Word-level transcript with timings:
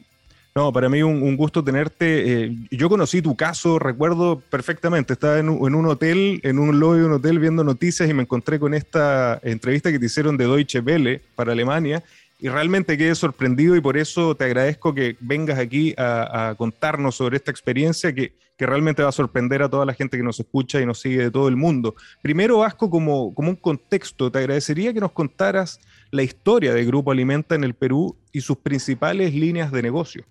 No, 0.54 0.72
para 0.72 0.88
mí 0.88 1.02
un, 1.02 1.20
un 1.22 1.36
gusto 1.36 1.64
tenerte. 1.64 2.44
eh, 2.44 2.56
yo 2.70 2.88
conocí 2.88 3.20
tu 3.22 3.34
caso, 3.34 3.78
recuerdo 3.80 4.40
perfectamente. 4.50 5.14
Estaba 5.14 5.38
en 5.40 5.48
un, 5.48 5.66
en 5.66 5.74
un 5.74 5.86
hotel, 5.86 6.40
en 6.44 6.58
un 6.60 6.78
lobby 6.78 6.98
de 7.00 7.04
un 7.06 7.12
hotel 7.14 7.38
viendo 7.40 7.64
noticias 7.64 8.08
y 8.08 8.14
me 8.14 8.22
encontré 8.22 8.58
con 8.60 8.72
esta 8.74 9.40
entrevista 9.42 9.90
que 9.90 9.98
te 9.98 10.06
hicieron 10.06 10.36
de 10.36 10.44
Deutsche 10.44 10.78
Welle 10.80 11.22
para 11.34 11.52
Alemania 11.52 12.02
y 12.40 12.48
realmente 12.48 12.96
quedé 12.96 13.14
sorprendido 13.16 13.74
y 13.76 13.80
por 13.80 13.96
eso 13.96 14.34
te 14.36 14.44
agradezco 14.44 14.94
que 14.94 15.16
vengas 15.20 15.58
aquí 15.58 15.92
a, 15.96 16.50
a 16.50 16.54
contarnos 16.54 17.14
sobre 17.16 17.36
esta 17.36 17.50
experiencia 17.50 18.12
que, 18.12 18.32
que 18.60 18.66
realmente 18.66 19.02
va 19.02 19.08
a 19.08 19.12
sorprender 19.12 19.62
a 19.62 19.70
toda 19.70 19.86
la 19.86 19.94
gente 19.94 20.18
que 20.18 20.22
nos 20.22 20.38
escucha 20.38 20.82
y 20.82 20.84
nos 20.84 21.00
sigue 21.00 21.22
de 21.22 21.30
todo 21.30 21.48
el 21.48 21.56
mundo. 21.56 21.94
Primero, 22.20 22.58
Vasco, 22.58 22.90
como, 22.90 23.34
como 23.34 23.48
un 23.48 23.56
contexto, 23.56 24.30
te 24.30 24.38
agradecería 24.38 24.92
que 24.92 25.00
nos 25.00 25.12
contaras 25.12 25.80
la 26.10 26.22
historia 26.22 26.74
de 26.74 26.84
Grupo 26.84 27.10
Alimenta 27.10 27.54
en 27.54 27.64
el 27.64 27.72
Perú 27.72 28.18
y 28.32 28.42
sus 28.42 28.58
principales 28.58 29.34
líneas 29.34 29.72
de 29.72 29.80
negocio. 29.80 30.26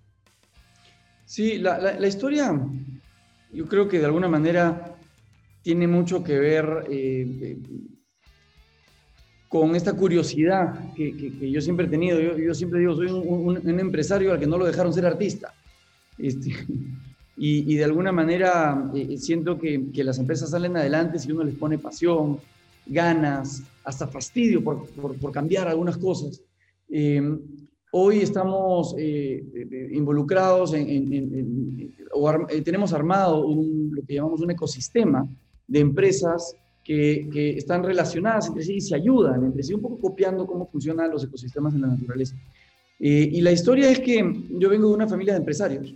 Sí, 1.26 1.58
la, 1.58 2.08
historia, 2.08 2.56
yo 3.52 3.66
creo 3.68 3.90
que 3.90 3.98
de 3.98 4.06
alguna 4.06 4.28
manera 4.28 4.96
tiene 5.64 5.88
mucho 5.88 6.24
que 6.24 6.38
ver 6.38 6.86
eh, 6.88 7.26
eh, 7.42 7.58
con 9.48 9.76
esta 9.76 9.94
curiosidad 9.94 10.94
que, 10.94 11.50
yo 11.50 11.62
siempre 11.62 11.88
he 11.88 11.90
tenido. 11.90 12.20
Yo, 12.20 12.54
siempre 12.54 12.80
digo, 12.80 12.96
soy 12.96 13.08
un 13.10 13.80
empresario 13.80 14.32
al 14.32 14.40
que 14.40 14.46
no 14.46 14.60
lo 14.60 14.68
dejaron 14.68 14.94
ser 14.94 15.08
artista. 15.08 15.52
Este, 16.20 16.54
y, 17.40 17.72
y 17.74 17.76
de 17.78 17.84
alguna 17.86 18.12
manera 18.12 18.92
eh, 18.94 19.18
siento 19.18 19.58
que, 19.58 19.86
que 19.94 20.04
las 20.04 20.20
empresas 20.20 20.50
salen 20.52 20.76
adelante 20.78 21.18
si 21.20 21.32
uno 21.32 21.44
les 21.44 21.56
pone 21.56 21.78
pasión, 21.80 22.38
ganas, 22.86 23.64
hasta 23.84 24.08
fastidio 24.08 24.64
por, 24.64 24.86
por- 24.92 25.16
por 25.18 25.32
cambiar 25.32 25.68
algunas 25.68 25.98
cosas. 25.98 26.42
Eh, 26.90 27.22
hoy 27.92 28.20
estamos 28.20 28.94
eh, 28.98 29.44
eh, 29.56 29.90
involucrados 29.94 30.74
en- 30.74 30.90
en- 30.90 31.14
en- 31.14 31.96
o 32.14 32.28
ar- 32.28 32.46
eh, 32.50 32.62
tenemos 32.62 32.94
armado 32.94 33.46
un- 33.46 33.92
lo 33.96 34.02
que 34.06 34.16
llamamos 34.16 34.42
un 34.42 34.52
ecosistema 34.52 35.28
de 35.68 35.80
empresas 35.80 36.56
que, 36.84 37.30
que 37.32 37.52
están 37.52 37.84
relacionadas 37.84 38.48
entre 38.48 38.64
sí 38.64 38.76
y 38.76 38.82
se 38.82 38.96
ayudan 38.96 39.46
entre 39.46 39.62
sí, 39.64 39.74
un 39.74 39.82
poco 39.82 40.00
copiando 40.00 40.46
cómo 40.48 40.66
funcionan 40.68 41.12
los 41.12 41.24
ecosistemas 41.24 41.74
en 41.76 41.82
la 41.82 41.88
naturaleza. 41.88 42.36
Eh, 43.00 43.30
y 43.32 43.42
la 43.42 43.52
historia 43.52 43.90
es 43.92 44.00
que 44.00 44.18
yo 44.60 44.70
vengo 44.70 44.90
de 44.90 44.96
una 44.96 45.08
familia 45.08 45.34
de 45.34 45.40
empresarios. 45.40 45.94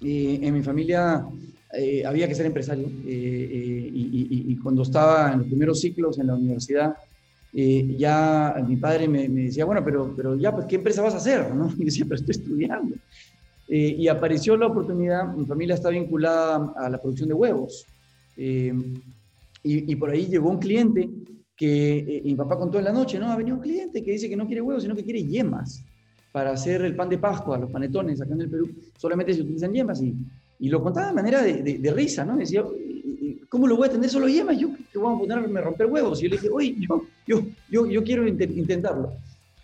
Eh, 0.00 0.38
en 0.42 0.54
mi 0.54 0.62
familia 0.62 1.26
eh, 1.72 2.04
había 2.04 2.28
que 2.28 2.34
ser 2.34 2.46
empresario 2.46 2.86
eh, 2.86 3.48
eh, 3.50 3.90
y, 3.92 4.02
y- 4.48 4.52
y 4.52 4.56
cuando 4.58 4.82
estaba 4.82 5.32
en 5.32 5.38
los 5.40 5.48
primeros 5.48 5.80
ciclos 5.80 6.18
en 6.18 6.26
la 6.28 6.34
universidad, 6.34 6.94
eh, 7.52 7.96
ya 7.96 8.54
mi 8.66 8.76
padre 8.76 9.08
me, 9.08 9.28
me 9.28 9.42
decía, 9.44 9.64
bueno, 9.64 9.82
pero, 9.84 10.14
pero 10.14 10.36
ya, 10.36 10.52
pues, 10.54 10.66
¿qué 10.66 10.76
empresa 10.76 11.02
vas 11.02 11.14
a 11.14 11.18
hacer? 11.18 11.54
¿no? 11.54 11.68
Y 11.78 11.84
decía, 11.86 12.04
pero 12.04 12.16
estoy 12.16 12.32
estudiando. 12.32 12.96
Y 13.68 14.06
apareció 14.06 14.56
la 14.56 14.68
oportunidad, 14.68 15.34
mi 15.34 15.44
familia 15.44 15.74
está 15.74 15.88
vinculada 15.90 16.72
a 16.76 16.88
la 16.88 17.00
producción 17.00 17.28
de 17.28 17.34
huevos. 17.34 17.88
Y, 18.36 18.70
y 19.62 19.96
por 19.96 20.10
ahí 20.10 20.26
llegó 20.26 20.50
un 20.50 20.58
cliente 20.58 21.10
que 21.56 21.98
eh, 21.98 22.22
mi 22.24 22.34
papá 22.36 22.56
contó 22.58 22.78
en 22.78 22.84
la 22.84 22.92
noche, 22.92 23.18
¿no? 23.18 23.26
Ha 23.30 23.36
venido 23.36 23.56
un 23.56 23.62
cliente 23.62 24.02
que 24.02 24.12
dice 24.12 24.28
que 24.28 24.36
no 24.36 24.46
quiere 24.46 24.60
huevos, 24.60 24.82
sino 24.82 24.94
que 24.94 25.02
quiere 25.04 25.24
yemas 25.24 25.84
para 26.36 26.50
hacer 26.50 26.82
el 26.82 26.94
pan 26.94 27.08
de 27.08 27.16
Pascua, 27.16 27.56
los 27.56 27.70
panetones 27.70 28.20
acá 28.20 28.34
en 28.34 28.42
el 28.42 28.50
Perú, 28.50 28.68
solamente 28.98 29.32
se 29.32 29.40
utilizan 29.40 29.72
yemas. 29.72 30.02
Y, 30.02 30.14
y 30.60 30.68
lo 30.68 30.82
contaba 30.82 31.06
de 31.06 31.14
manera 31.14 31.40
de, 31.42 31.62
de- 31.62 31.78
de 31.78 31.90
risa, 31.94 32.26
¿no? 32.26 32.36
Decía, 32.36 32.62
¿cómo 33.48 33.66
lo 33.66 33.74
voy 33.78 33.88
a 33.88 33.92
tener 33.92 34.10
solo 34.10 34.28
yemas? 34.28 34.58
Yo 34.58 34.68
que 34.92 34.98
voy 34.98 35.14
a 35.14 35.18
ponerme 35.18 35.60
a 35.60 35.62
romper 35.62 35.86
huevos. 35.86 36.20
Y 36.20 36.24
yo 36.24 36.28
le 36.28 36.36
dije, 36.36 36.50
oye, 36.52 36.76
yo, 36.78 37.02
yo, 37.26 37.40
yo, 37.70 37.86
yo 37.86 38.04
quiero 38.04 38.28
inte- 38.28 38.52
intentarlo. 38.54 39.14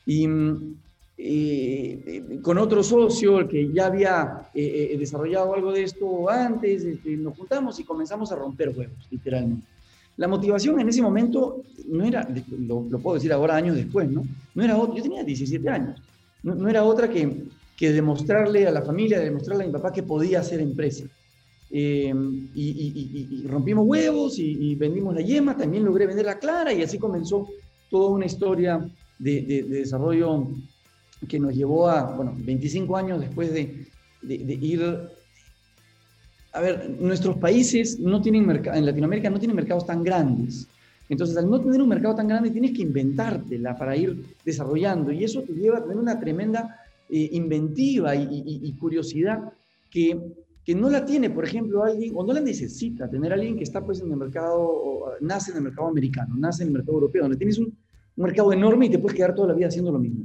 Y 0.07 0.27
mm, 0.27 0.75
eh, 1.19 2.39
con 2.41 2.57
otro 2.57 2.83
socio, 2.83 3.41
el 3.41 3.49
que 3.49 3.71
ya 3.71 3.89
había 3.89 4.49
eh, 4.55 4.93
eh, 4.95 4.97
desarrollado 4.99 5.53
algo 5.53 5.73
de 5.73 5.83
esto 5.83 6.31
antes, 6.31 6.85
este, 6.85 7.19
nos 7.19 7.37
juntamos 7.37 7.79
y 7.81 7.85
comenzamos 7.85 8.33
a 8.33 8.37
romper 8.37 8.71
huevos, 8.71 8.97
literalmente. 9.11 9.67
La 10.17 10.27
motivación 10.27 10.81
en 10.81 10.89
ese 10.89 11.03
momento 11.03 11.65
no 11.89 12.03
era, 12.03 12.27
lo, 12.67 12.87
lo 12.89 12.99
puedo 12.99 13.17
decir 13.17 13.31
ahora 13.31 13.57
años 13.57 13.77
después, 13.77 14.09
¿no? 14.11 14.23
No 14.55 14.63
era 14.63 14.75
yo 14.77 15.03
tenía 15.03 15.23
17 15.23 15.69
años, 15.69 16.01
no, 16.43 16.69
era 16.69 16.85
otra 16.85 17.09
que, 17.09 17.45
que 17.77 17.93
demostrarle 17.93 18.67
a 18.67 18.71
la 18.71 18.83
familia, 18.83 19.21
demostrarle 19.21 19.65
a 19.65 19.67
mi 19.67 19.73
papá 19.73 19.93
que 19.93 20.03
podía 20.03 20.41
hacer 20.41 20.61
empresa. 20.61 21.05
Eh, 21.71 22.13
y, 22.55 23.47
rompimos 23.47 23.87
huevos 23.87 24.39
y, 24.39 24.75
vendimos 24.75 25.15
la 25.15 25.23
yema, 25.23 25.57
también 25.57 25.85
logré 25.85 26.07
vender 26.07 26.27
la 26.27 26.39
clara 26.39 26.73
y 26.73 26.83
así 26.83 26.99
comenzó 26.99 27.49
toda 27.91 28.11
una 28.11 28.27
historia 28.27 28.79
de, 29.19 29.43
de- 29.43 29.63
de 29.63 29.79
desarrollo 29.79 30.49
que 31.29 31.39
nos 31.39 31.55
llevó 31.55 31.89
a, 31.89 32.15
bueno, 32.15 32.35
25 32.37 32.97
años 32.97 33.21
después 33.21 33.53
de, 33.53 33.87
ir 34.23 34.83
a 36.53 36.61
ver, 36.61 36.91
nuestros 37.01 37.39
países 37.39 37.99
no 37.99 38.21
tienen 38.21 38.49
en 38.51 38.87
Latinoamérica 38.87 39.31
no 39.31 39.39
tienen 39.39 39.57
mercados 39.57 39.87
tan 39.87 40.03
grandes. 40.03 40.69
Entonces, 41.13 41.37
al 41.37 41.51
no 41.51 41.61
tener 41.61 41.83
un 41.83 41.91
mercado 41.91 42.15
tan 42.15 42.27
grande, 42.27 42.51
tienes 42.51 42.73
que 42.73 42.81
inventártela 42.81 43.77
para 43.77 43.95
ir 43.95 44.25
desarrollando. 44.47 45.13
Y 45.13 45.25
eso 45.25 45.43
te 45.43 45.53
lleva 45.53 45.77
a 45.77 45.83
tener 45.83 45.99
una 45.99 46.19
tremenda 46.19 46.81
eh, 47.11 47.29
inventiva 47.33 48.17
y, 48.17 48.73
curiosidad 48.81 49.53
que, 49.91 50.19
que, 50.65 50.75
no 50.75 50.89
la 50.89 51.05
tiene, 51.05 51.29
por 51.29 51.45
ejemplo, 51.45 51.85
alguien, 51.85 52.15
o 52.17 52.25
no 52.25 52.33
la 52.33 52.41
necesita 52.41 53.11
tener 53.11 53.31
alguien 53.31 53.59
que 53.59 53.63
está 53.63 53.85
pues 53.85 54.01
en 54.01 54.11
el 54.11 54.17
mercado, 54.17 54.59
o, 54.59 55.11
nace 55.21 55.51
en 55.51 55.59
el 55.59 55.65
mercado 55.65 55.89
americano, 55.89 56.35
nace 56.35 56.63
en 56.63 56.69
el 56.69 56.73
mercado 56.73 56.95
europeo, 56.95 57.25
donde 57.25 57.37
tienes 57.37 57.59
un, 57.59 57.77
mercado 58.17 58.51
enorme 58.51 58.87
y 58.87 58.91
te 58.91 58.99
puedes 58.99 59.15
quedar 59.15 59.35
toda 59.35 59.49
la 59.49 59.55
vida 59.55 59.67
haciendo 59.67 59.93
lo 59.93 59.99
mismo. 59.99 60.25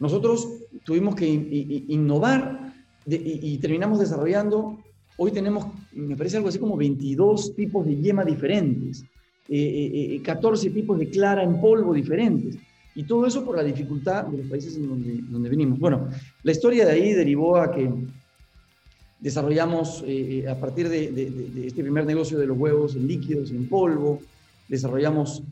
Nosotros 0.00 0.48
tuvimos 0.84 1.14
que 1.14 1.28
innovar 1.28 2.74
y, 3.06 3.56
terminamos 3.58 4.00
desarrollando, 4.00 4.78
hoy 5.16 5.30
tenemos, 5.30 5.66
me 5.92 6.16
parece 6.16 6.38
algo 6.38 6.48
así 6.48 6.58
como 6.58 6.76
22 6.76 7.54
tipos 7.54 7.86
de 7.86 7.94
yema 7.94 8.24
diferentes, 8.24 9.04
14 9.04 9.14
eh, 9.48 10.20
eh, 10.24 10.70
tipos 10.72 10.98
de 10.98 11.10
clara 11.10 11.42
en 11.42 11.60
polvo 11.60 11.92
diferentes. 11.92 12.56
Y 12.94 13.04
todo 13.04 13.26
eso 13.26 13.44
por 13.44 13.56
la 13.56 13.62
dificultad 13.62 14.24
de 14.26 14.38
los 14.38 14.46
países 14.46 14.76
en 14.76 14.88
donde, 14.88 15.48
venimos. 15.48 15.78
Bueno, 15.78 16.08
la 16.42 16.52
historia 16.52 16.86
de 16.86 16.92
ahí 16.92 17.12
derivó 17.12 17.56
a 17.56 17.72
que 17.72 17.90
desarrollamos, 19.18 20.04
eh, 20.06 20.46
a 20.48 20.58
partir 20.58 20.88
de, 20.88 21.66
este 21.66 21.82
primer 21.82 22.06
negocio 22.06 22.38
de 22.38 22.46
los 22.46 22.56
huevos 22.56 22.94
en 22.94 23.08
líquidos 23.08 23.50
en 23.50 23.68
polvo, 23.68 24.20
desarrollamos 24.68 25.42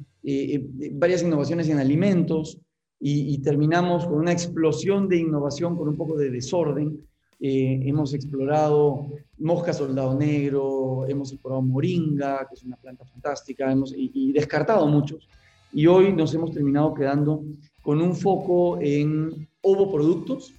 varias 0.92 1.22
innovaciones 1.22 1.68
en 1.68 1.78
alimentos 1.78 2.58
y, 3.00 3.38
terminamos 3.38 4.06
con 4.06 4.20
una 4.20 4.30
explosión 4.30 5.08
de 5.08 5.16
innovación 5.16 5.76
con 5.76 5.88
un 5.88 5.96
poco 5.96 6.16
de 6.16 6.30
desorden 6.30 7.04
eh, 7.44 7.80
hemos 7.88 8.14
explorado 8.14 9.08
mosca 9.38 9.72
soldado 9.72 10.16
negro, 10.16 11.04
hemos 11.08 11.32
explorado 11.32 11.60
moringa, 11.60 12.46
que 12.48 12.54
es 12.54 12.62
una 12.62 12.76
planta 12.76 13.04
fantástica, 13.04 13.72
hemos, 13.72 13.92
y, 13.96 14.30
descartado 14.30 14.86
muchos. 14.86 15.28
Y 15.72 15.88
hoy 15.88 16.12
nos 16.12 16.32
hemos 16.34 16.52
terminado 16.52 16.94
quedando 16.94 17.42
con 17.82 18.00
un 18.00 18.14
foco 18.14 18.78
en 18.80 19.48
ovoproductos, 19.60 20.54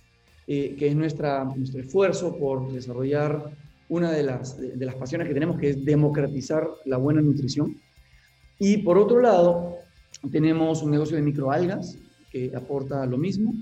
eh, 0.45 0.75
que 0.77 0.89
es 0.89 0.95
nuestra, 0.97 1.45
nuestro 1.45 1.79
esfuerzo 1.79 2.37
por 2.37 2.69
desarrollar 2.73 3.49
una 3.87 4.11
de 4.11 4.23
las, 4.23 4.59
de 4.59 4.85
las 4.85 4.95
pasiones 4.95 5.29
que 5.29 5.33
tenemos, 5.33 5.57
que 5.57 5.69
es 5.69 5.85
democratizar 5.85 6.67
la 6.83 6.97
buena 6.97 7.21
nutrición. 7.21 7.77
Y 8.59 8.79
por 8.79 8.97
otro 8.97 9.21
lado, 9.21 9.77
tenemos 10.33 10.83
un 10.83 10.91
negocio 10.91 11.15
de 11.15 11.23
microalgas 11.23 11.97
que 12.29 12.51
aporta 12.53 13.05
lo 13.05 13.17
mismo. 13.17 13.53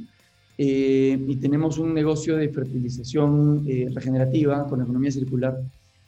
Eh, 0.64 1.20
y 1.28 1.38
tenemos 1.38 1.80
un 1.80 1.92
negocio 1.92 2.38
de 2.38 2.48
fertilización 2.50 3.66
eh, 3.68 3.90
regenerativa 3.92 4.68
con 4.68 4.80
economía 4.80 5.10
circular 5.10 5.60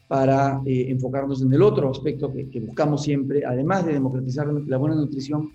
para 0.08 0.62
eh, 0.64 0.86
enfocarnos 0.90 1.42
en 1.42 1.52
el 1.52 1.64
otro 1.64 1.90
aspecto 1.90 2.32
que, 2.32 2.60
buscamos 2.60 3.02
siempre, 3.02 3.44
además 3.44 3.84
de 3.84 3.94
democratizar 3.94 4.46
la 4.68 4.78
buena 4.78 4.96
nutrición, 4.96 5.54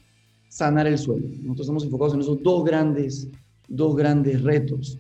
sanar 0.48 0.88
el 0.88 0.98
suelo. 0.98 1.28
Nosotros 1.28 1.60
estamos 1.60 1.84
enfocados 1.84 2.14
en 2.14 2.20
esos 2.22 2.42
dos 2.42 2.64
grandes, 2.64 3.28
dos 3.68 3.94
grandes 3.94 4.42
retos. 4.42 4.98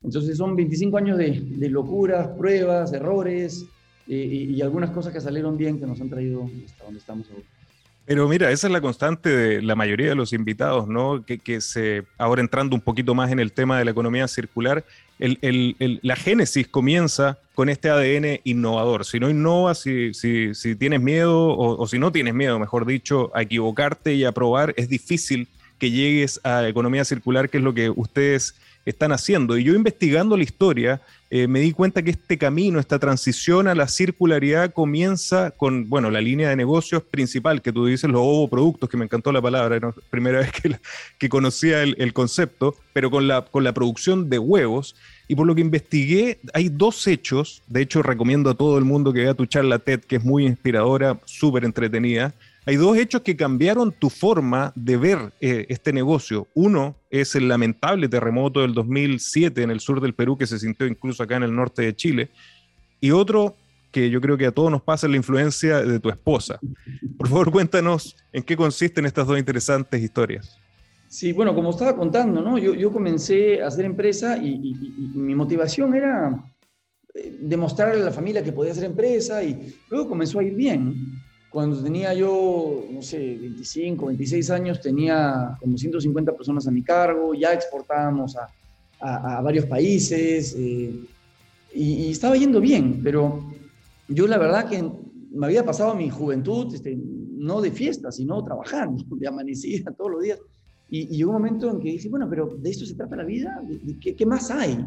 Entonces 0.00 0.36
son 0.36 0.54
25 0.54 0.96
años 0.96 1.18
de, 1.18 1.40
de 1.40 1.68
locuras, 1.70 2.28
pruebas, 2.38 2.92
errores 2.92 3.66
y, 4.06 4.14
y, 4.54 4.62
algunas 4.62 4.90
cosas 4.90 5.12
que 5.12 5.20
salieron 5.20 5.56
bien 5.56 5.80
que 5.80 5.86
nos 5.86 6.00
han 6.00 6.08
traído 6.08 6.48
hasta 6.66 6.84
donde 6.84 7.00
estamos 7.00 7.28
ahora. 7.30 7.59
Pero 8.06 8.28
mira, 8.28 8.50
esa 8.50 8.66
es 8.66 8.72
la 8.72 8.80
constante 8.80 9.28
de 9.28 9.62
la 9.62 9.76
mayoría 9.76 10.08
de 10.08 10.14
los 10.16 10.32
invitados, 10.32 10.88
¿no? 10.88 11.24
Que, 11.24 11.60
se, 11.60 12.04
ahora 12.18 12.40
entrando 12.40 12.74
un 12.74 12.80
poquito 12.80 13.14
más 13.14 13.30
en 13.30 13.38
el 13.38 13.52
tema 13.52 13.78
de 13.78 13.84
la 13.84 13.92
economía 13.92 14.26
circular, 14.26 14.84
la 15.18 16.16
génesis 16.16 16.66
comienza 16.66 17.38
con 17.54 17.68
este 17.68 17.90
ADN 17.90 18.40
innovador. 18.44 19.04
Si 19.04 19.20
no 19.20 19.30
innovas, 19.30 19.78
si, 19.80 20.12
si, 20.14 20.74
tienes 20.76 21.00
miedo, 21.00 21.56
o, 21.56 21.86
si 21.86 21.98
no 21.98 22.10
tienes 22.10 22.34
miedo, 22.34 22.58
mejor 22.58 22.86
dicho, 22.86 23.30
a 23.34 23.42
equivocarte 23.42 24.14
y 24.14 24.24
a 24.24 24.32
probar, 24.32 24.74
es 24.76 24.88
difícil 24.88 25.46
que 25.78 25.90
llegues 25.90 26.40
a 26.42 26.66
economía 26.66 27.04
circular, 27.04 27.48
que 27.48 27.58
es 27.58 27.64
lo 27.64 27.74
que 27.74 27.90
ustedes 27.90 28.54
están 28.86 29.12
haciendo. 29.12 29.56
Y 29.56 29.64
yo 29.64 29.74
investigando 29.74 30.36
la 30.36 30.42
historia, 30.42 31.00
eh, 31.32 31.46
me 31.46 31.60
di 31.60 31.70
cuenta 31.70 32.02
que 32.02 32.10
este 32.10 32.36
camino, 32.36 32.80
esta 32.80 32.98
transición 32.98 33.68
a 33.68 33.76
la 33.76 33.86
circularidad 33.86 34.72
comienza 34.72 35.52
con, 35.52 35.88
bueno, 35.88 36.10
la 36.10 36.20
línea 36.20 36.48
de 36.48 36.56
negocios 36.56 37.04
principal, 37.04 37.62
que 37.62 37.72
tú 37.72 37.86
dices, 37.86 38.10
los 38.10 38.20
ovoproductos, 38.20 38.88
que 38.88 38.96
me 38.96 39.04
encantó 39.04 39.30
la 39.30 39.40
palabra, 39.40 39.76
era 39.76 39.88
la 39.88 39.94
primera 40.10 40.40
vez 40.62 40.80
que, 41.18 41.28
conocía 41.28 41.84
el, 41.84 42.12
concepto, 42.12 42.74
pero 42.92 43.12
con 43.12 43.28
la, 43.28 43.42
con 43.44 43.62
la 43.62 43.72
producción 43.72 44.28
de 44.28 44.40
huevos. 44.40 44.96
Y 45.28 45.36
por 45.36 45.46
lo 45.46 45.54
que 45.54 45.60
investigué, 45.60 46.40
hay 46.52 46.68
dos 46.68 47.06
hechos, 47.06 47.62
de 47.68 47.82
hecho 47.82 48.02
recomiendo 48.02 48.50
a 48.50 48.54
todo 48.54 48.76
el 48.76 48.84
mundo 48.84 49.12
que 49.12 49.20
vea 49.20 49.34
tu 49.34 49.46
charla 49.46 49.78
TED, 49.78 50.00
que 50.00 50.16
es 50.16 50.24
muy 50.24 50.44
inspiradora, 50.44 51.20
súper 51.26 51.64
entretenida, 51.64 52.34
hay 52.70 52.76
dos 52.76 52.96
hechos 52.96 53.22
que 53.22 53.34
cambiaron 53.34 53.90
tu 53.90 54.10
forma 54.10 54.72
de 54.76 54.96
ver 54.96 55.32
eh, 55.40 55.66
este 55.68 55.92
negocio. 55.92 56.46
Uno 56.54 56.94
es 57.10 57.34
el 57.34 57.48
lamentable 57.48 58.08
terremoto 58.08 58.60
del 58.60 58.74
2007 58.74 59.64
en 59.64 59.72
el 59.72 59.80
sur 59.80 60.00
del 60.00 60.14
Perú 60.14 60.38
que 60.38 60.46
se 60.46 60.56
sintió 60.56 60.86
incluso 60.86 61.24
acá 61.24 61.34
en 61.34 61.42
el 61.42 61.52
norte 61.52 61.82
de 61.82 61.96
Chile. 61.96 62.30
Y 63.00 63.10
otro 63.10 63.56
que 63.90 64.08
yo 64.08 64.20
creo 64.20 64.38
que 64.38 64.46
a 64.46 64.52
todos 64.52 64.70
nos 64.70 64.82
pasa 64.82 65.08
la 65.08 65.16
influencia 65.16 65.82
de 65.82 65.98
tu 65.98 66.10
esposa. 66.10 66.60
Por 67.18 67.26
favor, 67.26 67.50
cuéntanos 67.50 68.14
en 68.32 68.44
qué 68.44 68.56
consisten 68.56 69.04
estas 69.04 69.26
dos 69.26 69.36
interesantes 69.36 70.00
historias. 70.00 70.56
Sí, 71.08 71.32
bueno, 71.32 71.56
como 71.56 71.70
estaba 71.70 71.96
contando, 71.96 72.40
¿no? 72.40 72.56
yo, 72.56 72.92
comencé 72.92 73.64
a 73.64 73.66
hacer 73.66 73.84
empresa 73.84 74.38
y, 74.38 74.76
mi 75.16 75.34
motivación 75.34 75.92
era 75.96 76.40
eh, 77.16 77.36
demostrarle 77.40 78.00
a 78.00 78.04
la 78.04 78.12
familia 78.12 78.44
que 78.44 78.52
podía 78.52 78.70
hacer 78.70 78.84
empresa 78.84 79.42
y 79.42 79.74
luego 79.90 80.08
comenzó 80.08 80.38
a 80.38 80.44
ir 80.44 80.54
bien. 80.54 81.19
Cuando 81.50 81.82
tenía 81.82 82.14
yo, 82.14 82.84
no 82.90 83.02
sé, 83.02 83.18
25, 83.18 84.06
26 84.06 84.50
años, 84.50 84.80
tenía 84.80 85.56
como 85.60 85.76
150 85.76 86.32
personas 86.36 86.68
a 86.68 86.70
mi 86.70 86.82
cargo, 86.82 87.34
ya 87.34 87.52
exportábamos 87.52 88.36
a, 88.36 88.48
a, 89.00 89.40
varios 89.40 89.66
países 89.66 90.54
eh, 90.56 90.94
y, 91.74 92.10
estaba 92.10 92.36
yendo 92.36 92.60
bien, 92.60 93.00
pero 93.02 93.52
yo 94.08 94.26
la 94.26 94.38
verdad 94.38 94.68
que 94.68 94.88
me 95.32 95.46
había 95.46 95.64
pasado 95.64 95.94
mi 95.94 96.08
juventud 96.10 96.72
este, 96.74 96.96
no 96.96 97.60
de 97.60 97.70
fiesta, 97.70 98.12
sino 98.12 98.42
trabajando, 98.44 99.02
de 99.16 99.26
amanecida 99.26 99.90
todos 99.92 100.12
los 100.12 100.22
días. 100.22 100.38
Y, 100.88 101.06
llegó 101.08 101.30
un 101.30 101.38
momento 101.38 101.70
en 101.70 101.80
que 101.80 101.90
dije, 101.90 102.08
bueno, 102.08 102.28
pero 102.28 102.46
de 102.46 102.70
esto 102.70 102.84
se 102.84 102.94
trata 102.94 103.16
la 103.16 103.24
vida, 103.24 103.60
¿qué, 104.00 104.14
qué 104.14 104.26
más 104.26 104.50
hay? 104.50 104.84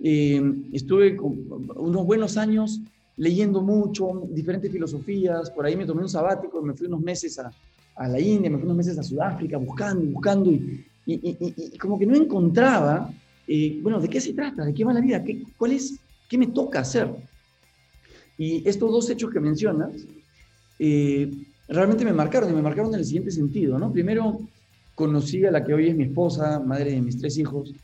Eh, 0.00 0.42
estuve 0.72 1.18
unos 1.20 2.06
buenos 2.06 2.36
años 2.36 2.80
leyendo 3.20 3.60
mucho, 3.60 4.26
diferentes 4.30 4.72
filosofías, 4.72 5.50
por 5.50 5.66
ahí 5.66 5.76
me 5.76 5.84
tomé 5.84 6.00
un 6.00 6.08
sabático, 6.08 6.62
me 6.62 6.72
fui 6.72 6.86
unos 6.86 7.02
meses 7.02 7.38
a, 7.38 7.52
a 7.96 8.08
la 8.08 8.18
India, 8.18 8.48
me 8.48 8.56
fui 8.56 8.64
unos 8.64 8.78
meses 8.78 8.98
a 8.98 9.02
Sudáfrica, 9.02 9.58
buscando, 9.58 10.10
buscando, 10.10 10.50
y, 10.50 10.86
y, 11.04 11.36
y, 11.38 11.76
como 11.76 11.98
que 11.98 12.06
no 12.06 12.16
encontraba, 12.16 13.12
eh, 13.46 13.78
bueno, 13.82 14.00
¿de 14.00 14.08
qué 14.08 14.22
se 14.22 14.32
trata? 14.32 14.64
¿De 14.64 14.72
qué 14.72 14.84
va 14.84 14.94
la 14.94 15.02
vida? 15.02 15.22
¿Qué, 15.22 15.42
¿Cuál 15.58 15.72
es? 15.72 16.00
¿Qué 16.30 16.38
me 16.38 16.46
toca 16.46 16.80
hacer? 16.80 17.10
Y 18.38 18.66
estos 18.66 18.90
dos 18.90 19.10
hechos 19.10 19.30
que 19.30 19.38
mencionas, 19.38 19.90
eh, 20.78 21.30
realmente 21.68 22.06
me 22.06 22.14
marcaron, 22.14 22.48
y 22.48 22.54
me 22.54 22.62
marcaron 22.62 22.94
en 22.94 23.00
el 23.00 23.04
siguiente 23.04 23.32
sentido, 23.32 23.78
¿no? 23.78 23.92
Primero, 23.92 24.40
conocí 24.94 25.44
a 25.44 25.50
la 25.50 25.62
que 25.62 25.74
hoy 25.74 25.90
es 25.90 25.94
mi 25.94 26.04
esposa, 26.04 26.58
madre 26.58 26.92
de 26.92 27.02
mis 27.02 27.18
tres 27.18 27.36
hijos, 27.36 27.74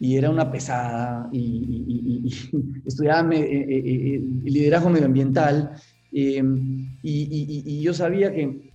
y 0.00 0.16
era 0.16 0.30
una 0.30 0.50
pesada 0.50 1.28
y, 1.30 2.26
estudiaba 2.86 3.34
eh, 3.34 3.40
eh, 3.40 4.14
eh, 4.14 4.20
liderazgo 4.44 4.88
medioambiental 4.88 5.76
y, 6.10 7.80
yo 7.82 7.94
sabía 7.94 8.32
que 8.32 8.72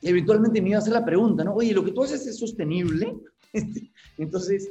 eventualmente 0.00 0.60
me 0.60 0.70
iba 0.70 0.78
a 0.78 0.80
hacer 0.80 0.94
la 0.94 1.04
pregunta, 1.04 1.44
¿no? 1.44 1.54
Oye, 1.54 1.72
¿lo 1.72 1.84
que 1.84 1.92
tú 1.92 2.02
haces 2.02 2.26
es 2.26 2.38
sostenible? 2.38 3.14
Entonces 4.18 4.70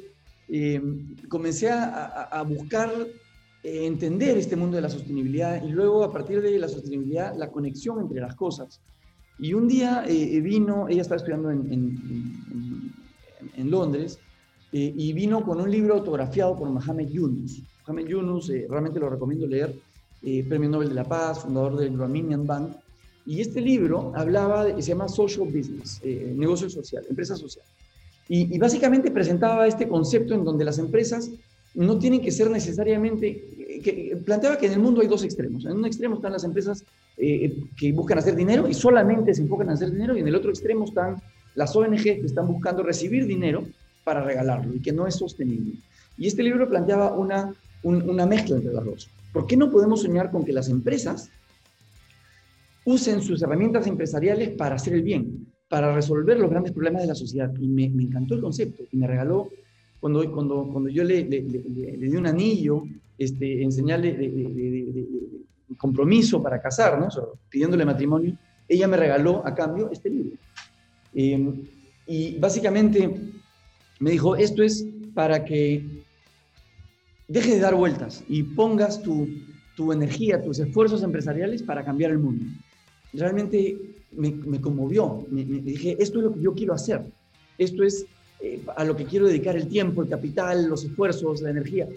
comencé 1.29 1.69
a, 1.69 2.43
buscar 2.47 2.91
entender 3.63 4.37
este 4.37 4.55
mundo 4.55 4.75
de 4.75 4.81
la 4.81 4.89
sostenibilidad 4.89 5.63
y 5.63 5.69
luego 5.69 6.03
a 6.03 6.11
partir 6.11 6.41
de 6.41 6.57
la 6.57 6.67
sostenibilidad 6.67 7.37
la 7.37 7.51
conexión 7.51 8.01
entre 8.01 8.19
las 8.19 8.35
cosas. 8.35 8.81
Y 9.39 9.53
un 9.53 9.67
día 9.67 10.03
vino, 10.07 10.89
ella 10.89 11.03
estaba 11.03 11.17
estudiando 11.17 11.51
en, 11.51 11.71
en, 11.71 12.93
en 13.55 13.71
Londres, 13.71 14.19
eh, 14.73 14.93
y 14.95 15.11
vino 15.11 15.43
con 15.43 15.59
un 15.59 15.69
libro 15.69 15.95
autografiado 15.95 16.55
por 16.55 16.69
Mohamed 16.69 17.09
Yunus. 17.09 17.61
Mohamed 17.85 18.07
Yunus, 18.07 18.49
eh, 18.49 18.67
realmente 18.69 18.99
lo 18.99 19.09
recomiendo 19.09 19.45
leer, 19.45 19.75
eh, 20.23 20.45
Premio 20.47 20.69
Nobel 20.69 20.89
de 20.89 20.95
la 20.95 21.03
Paz, 21.03 21.41
fundador 21.41 21.77
del 21.77 21.97
Graminian 21.97 22.47
Bank. 22.47 22.71
Y 23.25 23.41
este 23.41 23.59
libro 23.59 24.13
hablaba, 24.15 24.65
de, 24.65 24.81
se 24.81 24.89
llama 24.89 25.09
Social 25.09 25.45
Business, 25.45 26.01
negocio 26.03 26.69
social, 26.69 27.03
empresa 27.09 27.35
social. 27.35 27.65
Y, 28.27 28.55
y, 28.55 28.57
básicamente 28.57 29.11
presentaba 29.11 29.67
este 29.67 29.87
concepto 29.87 30.33
en 30.33 30.43
donde 30.45 30.63
las 30.63 30.79
empresas 30.79 31.29
no 31.75 31.99
tienen 31.99 32.21
que 32.21 32.31
ser 32.31 32.49
necesariamente, 32.49 33.81
que, 33.83 34.17
planteaba 34.25 34.57
que 34.57 34.67
en 34.67 34.73
el 34.73 34.79
mundo 34.79 35.01
hay 35.01 35.07
dos 35.07 35.23
extremos. 35.23 35.65
En 35.65 35.73
un 35.73 35.85
extremo 35.85 36.15
están 36.15 36.31
las 36.31 36.43
empresas 36.43 36.83
que 37.17 37.91
buscan 37.93 38.17
hacer 38.17 38.35
dinero 38.35 38.67
y 38.67 38.73
solamente 38.73 39.35
se 39.35 39.41
enfocan 39.41 39.67
en 39.67 39.73
hacer 39.73 39.91
dinero, 39.91 40.15
y 40.15 40.21
en 40.21 40.27
el 40.27 40.35
otro 40.35 40.49
extremo 40.49 40.85
están 40.85 41.21
las 41.53 41.75
ONG 41.75 42.01
que 42.01 42.23
están 42.25 42.47
buscando 42.47 42.81
recibir 42.81 43.27
dinero 43.27 43.65
para 44.03 44.23
regalarlo 44.23 44.75
y 44.75 44.81
que 44.81 44.91
no 44.91 45.07
es 45.07 45.15
sostenible. 45.15 45.73
Y 46.17 46.27
este 46.27 46.43
libro 46.43 46.67
planteaba 46.69 47.13
una, 47.13 47.53
una 47.83 48.25
mezcla 48.25 48.57
entre 48.57 48.73
las 48.73 48.85
dos. 48.85 49.09
¿Por 49.33 49.47
qué 49.47 49.55
no 49.55 49.71
podemos 49.71 50.01
soñar 50.01 50.31
con 50.31 50.43
que 50.43 50.53
las 50.53 50.69
empresas 50.69 51.29
usen 52.85 53.21
sus 53.21 53.41
herramientas 53.41 53.87
empresariales 53.87 54.49
para 54.49 54.75
hacer 54.75 54.93
el 54.93 55.03
bien, 55.03 55.47
para 55.69 55.93
resolver 55.93 56.37
los 56.37 56.49
grandes 56.49 56.73
problemas 56.73 57.03
de 57.03 57.07
la 57.07 57.15
sociedad? 57.15 57.51
Y 57.59 57.67
me, 57.67 57.85
encantó 57.85 58.35
el 58.35 58.41
concepto 58.41 58.83
y 58.91 58.97
me 58.97 59.07
regaló, 59.07 59.49
cuando, 59.99 60.29
cuando, 60.31 60.67
cuando 60.71 60.89
yo 60.89 61.03
le, 61.03 61.23
le, 61.23 61.41
di 61.41 62.15
un 62.15 62.25
anillo 62.25 62.83
este, 63.17 63.63
en 63.63 63.71
señal 63.71 64.01
de, 64.01 65.07
compromiso 65.77 66.41
para 66.41 66.61
casarnos, 66.61 67.19
pidiéndole 67.49 67.85
matrimonio, 67.85 68.37
ella 68.67 68.87
me 68.87 68.97
regaló 68.97 69.45
a 69.45 69.53
cambio 69.55 69.89
este 69.91 70.09
libro. 70.09 70.37
Eh, 71.13 71.63
y 72.07 72.37
básicamente 72.39 73.31
me 74.01 74.09
dijo, 74.09 74.35
esto 74.35 74.63
es 74.63 74.85
para 75.13 75.45
que 75.45 75.85
deje 77.27 77.51
de 77.51 77.59
dar 77.59 77.75
vueltas 77.75 78.23
y 78.27 78.41
pongas 78.41 79.01
tu, 79.01 79.27
tu 79.75 79.93
energía, 79.93 80.41
tus 80.41 80.57
esfuerzos 80.59 81.03
empresariales 81.03 81.61
para 81.61 81.85
cambiar 81.85 82.11
el 82.11 82.17
mundo. 82.17 82.45
Realmente 83.13 83.77
me, 84.11 84.31
me 84.31 84.59
conmovió, 84.59 85.23
me, 85.29 85.45
dije, 85.45 85.95
esto 85.99 86.17
es 86.17 86.25
lo 86.25 86.33
que 86.33 86.41
yo 86.41 86.53
quiero 86.53 86.73
hacer, 86.73 87.03
esto 87.59 87.83
es 87.83 88.05
eh, 88.39 88.63
a 88.75 88.83
lo 88.83 88.95
que 88.95 89.05
quiero 89.05 89.27
dedicar 89.27 89.55
el 89.55 89.67
tiempo, 89.67 90.01
el 90.01 90.09
capital, 90.09 90.67
los 90.67 90.83
esfuerzos, 90.83 91.41
la 91.41 91.51
energía. 91.51 91.87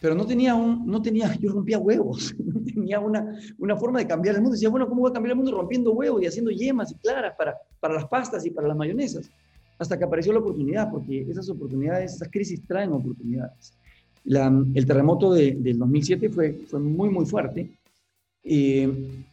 Pero 0.00 0.16
no 0.16 0.26
tenía 0.26 0.56
un, 0.56 0.84
no 0.84 1.00
tenía, 1.00 1.32
yo 1.36 1.52
rompía 1.52 1.78
huevos, 1.78 2.34
no 2.44 2.60
tenía 2.60 2.98
una, 2.98 3.38
una 3.58 3.76
forma 3.76 4.00
de 4.00 4.08
cambiar 4.08 4.34
el 4.34 4.40
mundo. 4.40 4.54
Decía, 4.54 4.68
bueno, 4.68 4.88
¿cómo 4.88 5.02
voy 5.02 5.10
a 5.10 5.14
cambiar 5.14 5.30
el 5.30 5.36
mundo 5.36 5.52
rompiendo 5.52 5.92
huevos 5.92 6.20
y 6.20 6.26
haciendo 6.26 6.50
yemas 6.50 6.90
y 6.90 6.96
claras 6.96 7.34
para, 7.38 7.56
para 7.78 7.94
las 7.94 8.06
pastas 8.06 8.44
y 8.44 8.50
para 8.50 8.66
las 8.66 8.76
mayonesas? 8.76 9.30
Hasta 9.78 9.98
que 9.98 10.04
apareció 10.04 10.32
la 10.32 10.38
oportunidad, 10.38 10.90
porque 10.90 11.22
esas 11.22 11.48
oportunidades, 11.48 12.14
esas 12.14 12.28
crisis 12.30 12.62
traen 12.66 12.92
oportunidades 12.92 13.74
el 14.24 14.86
terremoto 14.86 15.32
de, 15.32 15.52
del 15.58 15.78
2007 15.78 16.30
fue, 16.30 16.60
fue 16.66 16.80
muy, 16.80 17.10
muy 17.10 17.26
fuerte. 17.26 17.70
Eh, 18.42 19.24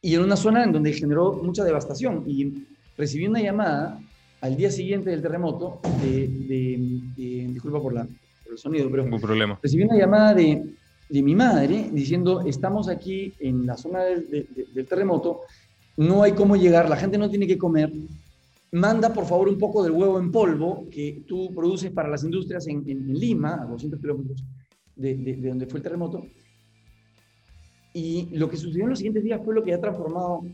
y 0.00 0.14
en 0.14 0.20
una 0.20 0.36
zona 0.36 0.64
en 0.64 0.72
donde 0.72 0.92
generó 0.92 1.34
mucha 1.34 1.62
devastación. 1.64 2.24
Y 2.26 2.64
recibí 2.96 3.26
una 3.26 3.40
llamada 3.40 4.00
al 4.40 4.56
día 4.56 4.70
siguiente 4.70 5.10
del 5.10 5.22
terremoto, 5.22 5.80
de, 6.02 6.28
disculpa 7.52 7.80
por, 7.80 7.94
la, 7.94 8.08
el 8.50 8.58
sonido, 8.58 8.90
pero 8.90 9.04
Ningún 9.04 9.20
problema. 9.20 9.58
recibí 9.62 9.84
una 9.84 9.96
llamada 9.96 10.34
de, 10.34 10.64
de 11.08 11.22
mi 11.22 11.36
madre 11.36 11.88
diciendo, 11.92 12.42
estamos 12.44 12.88
aquí 12.88 13.32
en 13.38 13.64
la 13.64 13.76
zona 13.76 14.02
del 14.02 14.86
terremoto, 14.88 15.42
no 15.96 16.24
hay 16.24 16.32
cómo 16.32 16.56
llegar, 16.56 16.88
la 16.88 16.96
gente 16.96 17.18
no 17.18 17.30
tiene 17.30 17.46
que 17.46 17.56
comer, 17.56 17.92
manda 18.72 19.12
por 19.12 19.26
favor 19.26 19.48
un 19.48 19.58
poco 19.58 19.82
del 19.82 19.92
huevo 19.92 20.18
en 20.18 20.32
polvo 20.32 20.88
que 20.90 21.24
tú 21.26 21.52
produces 21.54 21.90
para 21.90 22.08
las 22.08 22.24
industrias 22.24 22.66
en, 22.66 22.84
Lima, 23.12 23.62
a 23.62 23.66
200 23.66 24.00
kilómetros 24.00 24.42
de, 24.96 25.14
de, 25.14 25.48
donde 25.48 25.66
fue 25.66 25.78
el 25.78 25.82
terremoto. 25.82 26.26
Y 27.92 28.28
lo 28.32 28.48
que 28.48 28.56
sucedió 28.56 28.84
en 28.84 28.90
los 28.90 28.98
siguientes 28.98 29.22
días 29.22 29.40
fue 29.44 29.54
lo 29.54 29.62
que 29.62 29.74
ha 29.74 29.80
transformado, 29.80 30.44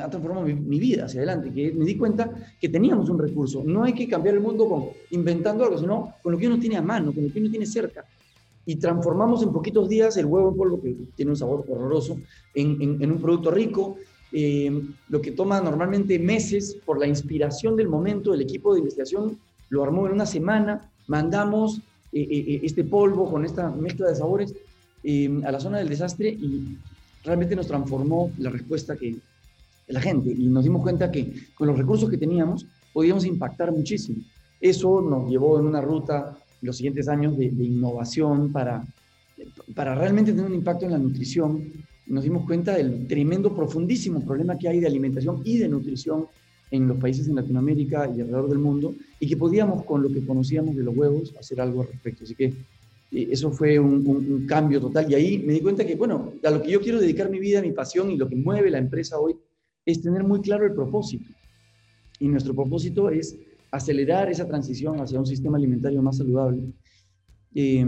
ha 0.00 0.08
transformado 0.08 0.46
mi, 0.46 0.78
vida 0.78 1.04
hacia 1.04 1.20
adelante, 1.20 1.52
que 1.52 1.72
me 1.72 1.84
di 1.84 1.98
cuenta 1.98 2.30
que 2.58 2.70
teníamos 2.70 3.10
un 3.10 3.18
recurso. 3.18 3.62
No 3.62 3.84
hay 3.84 3.92
que 3.92 4.08
cambiar 4.08 4.36
el 4.36 4.40
mundo 4.40 4.66
con, 4.66 4.84
inventando 5.10 5.64
algo, 5.64 5.76
sino 5.76 6.14
con 6.22 6.32
lo 6.32 6.38
que 6.38 6.46
uno 6.46 6.58
tiene 6.58 6.78
a 6.78 6.82
mano, 6.82 7.12
con 7.12 7.24
lo 7.24 7.32
que 7.32 7.40
uno 7.40 7.50
tiene 7.50 7.66
cerca. 7.66 8.06
Y 8.64 8.76
transformamos 8.76 9.42
en 9.42 9.52
poquitos 9.52 9.86
días 9.90 10.16
el 10.16 10.24
huevo 10.24 10.48
en 10.48 10.56
polvo, 10.56 10.80
que 10.80 10.96
tiene 11.14 11.32
un 11.32 11.36
sabor 11.36 11.66
horroroso, 11.68 12.18
en 12.54 13.12
un 13.12 13.20
producto 13.20 13.50
rico, 13.50 13.98
eh, 14.36 14.82
lo 15.10 15.22
que 15.22 15.30
toma 15.30 15.60
normalmente 15.60 16.18
meses 16.18 16.76
por 16.84 16.98
la 16.98 17.06
inspiración 17.06 17.76
del 17.76 17.88
momento, 17.88 18.34
el 18.34 18.40
equipo 18.40 18.72
de 18.72 18.80
investigación 18.80 19.38
lo 19.68 19.84
armó 19.84 20.08
en 20.08 20.12
una 20.14 20.26
semana, 20.26 20.90
mandamos 21.06 21.78
eh, 22.12 22.26
eh, 22.28 22.60
este 22.64 22.82
polvo 22.82 23.30
con 23.30 23.44
esta 23.44 23.70
mezcla 23.70 24.08
de 24.08 24.16
sabores 24.16 24.52
a 25.44 25.52
la 25.52 25.60
zona 25.60 25.78
del 25.78 25.88
desastre 25.88 26.30
y 26.30 26.76
realmente 27.22 27.54
nos 27.54 27.68
transformó 27.68 28.32
la 28.38 28.50
respuesta 28.50 28.96
que 28.96 29.14
la 29.86 30.00
gente 30.00 30.32
y 30.32 30.46
nos 30.46 30.64
dimos 30.64 30.82
cuenta 30.82 31.12
que 31.12 31.32
con 31.54 31.68
los 31.68 31.78
recursos 31.78 32.10
que 32.10 32.16
teníamos 32.16 32.66
podíamos 32.92 33.24
impactar 33.26 33.70
muchísimo. 33.70 34.24
Eso 34.60 35.00
nos 35.00 35.30
llevó 35.30 35.60
en 35.60 35.66
una 35.66 35.80
ruta 35.80 36.36
los 36.60 36.76
siguientes 36.76 37.06
años 37.06 37.38
de, 37.38 37.50
de 37.50 37.64
innovación 37.64 38.50
para, 38.50 38.84
para 39.76 39.94
realmente 39.94 40.32
tener 40.32 40.46
un 40.46 40.54
impacto 40.54 40.86
en 40.86 40.92
la 40.92 40.98
nutrición, 40.98 41.70
nos 42.06 42.24
dimos 42.24 42.44
cuenta 42.46 42.76
del 42.76 43.06
tremendo, 43.06 43.54
profundísimo 43.54 44.24
problema 44.24 44.58
que 44.58 44.68
hay 44.68 44.80
de 44.80 44.86
alimentación 44.86 45.40
y 45.44 45.58
de 45.58 45.68
nutrición 45.68 46.26
en 46.70 46.88
los 46.88 46.98
países 46.98 47.28
en 47.28 47.36
Latinoamérica 47.36 48.06
y 48.08 48.20
alrededor 48.20 48.48
del 48.48 48.58
mundo, 48.58 48.94
y 49.20 49.28
que 49.28 49.36
podíamos, 49.36 49.84
con 49.84 50.02
lo 50.02 50.10
que 50.10 50.26
conocíamos 50.26 50.74
de 50.74 50.82
los 50.82 50.96
huevos, 50.96 51.34
hacer 51.38 51.60
algo 51.60 51.82
al 51.82 51.88
respecto. 51.88 52.24
Así 52.24 52.34
que 52.34 52.46
eh, 52.46 53.28
eso 53.30 53.50
fue 53.52 53.78
un, 53.78 54.44
cambio 54.46 54.80
total. 54.80 55.10
Y 55.10 55.14
ahí 55.14 55.38
me 55.38 55.52
di 55.52 55.60
cuenta 55.60 55.86
que, 55.86 55.94
bueno, 55.94 56.32
a 56.42 56.50
lo 56.50 56.62
que 56.62 56.72
yo 56.72 56.80
quiero 56.80 57.00
dedicar 57.00 57.30
mi 57.30 57.38
vida, 57.38 57.62
mi 57.62 57.72
pasión 57.72 58.10
y 58.10 58.16
lo 58.16 58.28
que 58.28 58.36
mueve 58.36 58.70
la 58.70 58.78
empresa 58.78 59.18
hoy 59.18 59.36
es 59.86 60.02
tener 60.02 60.24
muy 60.24 60.40
claro 60.40 60.66
el 60.66 60.72
propósito. 60.72 61.30
Y 62.18 62.28
nuestro 62.28 62.54
propósito 62.54 63.08
es 63.10 63.36
acelerar 63.70 64.30
esa 64.30 64.46
transición 64.46 65.00
hacia 65.00 65.18
un 65.18 65.26
sistema 65.26 65.56
alimentario 65.56 66.02
más 66.02 66.16
saludable. 66.16 66.62
Eh, 67.54 67.86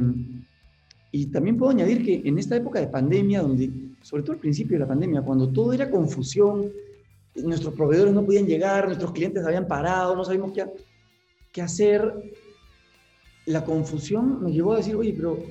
y 1.11 1.26
también 1.26 1.56
puedo 1.56 1.70
añadir 1.70 2.04
que 2.04 2.23
en 2.25 2.38
esta 2.38 2.56
época 2.56 2.80
de 2.80 2.88
pandemia, 2.88 3.40
donde 3.40 3.70
sobre 4.06 4.22
todo 4.22 4.34
al 4.34 4.38
principio 4.38 4.76
de 4.76 4.84
la 4.84 4.86
pandemia, 4.86 5.20
cuando 5.20 5.48
todo 5.48 5.72
era 5.72 5.90
confusión, 5.90 6.70
nuestros 7.34 7.75
proveedores 7.75 8.14
no 8.14 8.25
podían 8.25 8.46
llegar, 8.46 8.86
nuestros 8.86 9.10
clientes 9.10 9.44
habían 9.44 9.66
parado, 9.66 10.14
no 10.14 10.25
sabíamos 10.25 10.52
qué, 10.52 10.64
qué 11.50 11.60
hacer, 11.60 12.14
la 13.46 13.64
confusión 13.64 14.44
nos 14.44 14.52
llevó 14.52 14.75
a 14.75 14.76
decir, 14.76 14.94
oye, 14.94 15.12
pero 15.12 15.42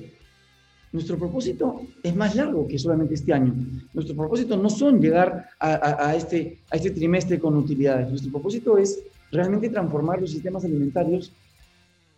nuestro 0.90 1.18
propósito 1.18 1.82
es 2.02 2.16
más 2.16 2.34
largo 2.34 2.66
que 2.66 2.78
solamente 2.78 3.12
este 3.12 3.34
año. 3.34 3.54
Nuestro 3.92 4.16
propósito 4.16 4.56
no 4.56 4.70
son 4.70 5.02
llegar 5.02 5.50
a, 5.60 6.16
este, 6.16 6.60
a 6.70 6.76
este 6.76 6.92
trimestre 6.92 7.38
con 7.38 7.58
utilidades. 7.58 8.08
Nuestro 8.08 8.32
propósito 8.32 8.78
es 8.78 9.02
realmente 9.30 9.68
transformar 9.68 10.18
los 10.18 10.30
sistemas 10.30 10.64
alimentarios 10.64 11.30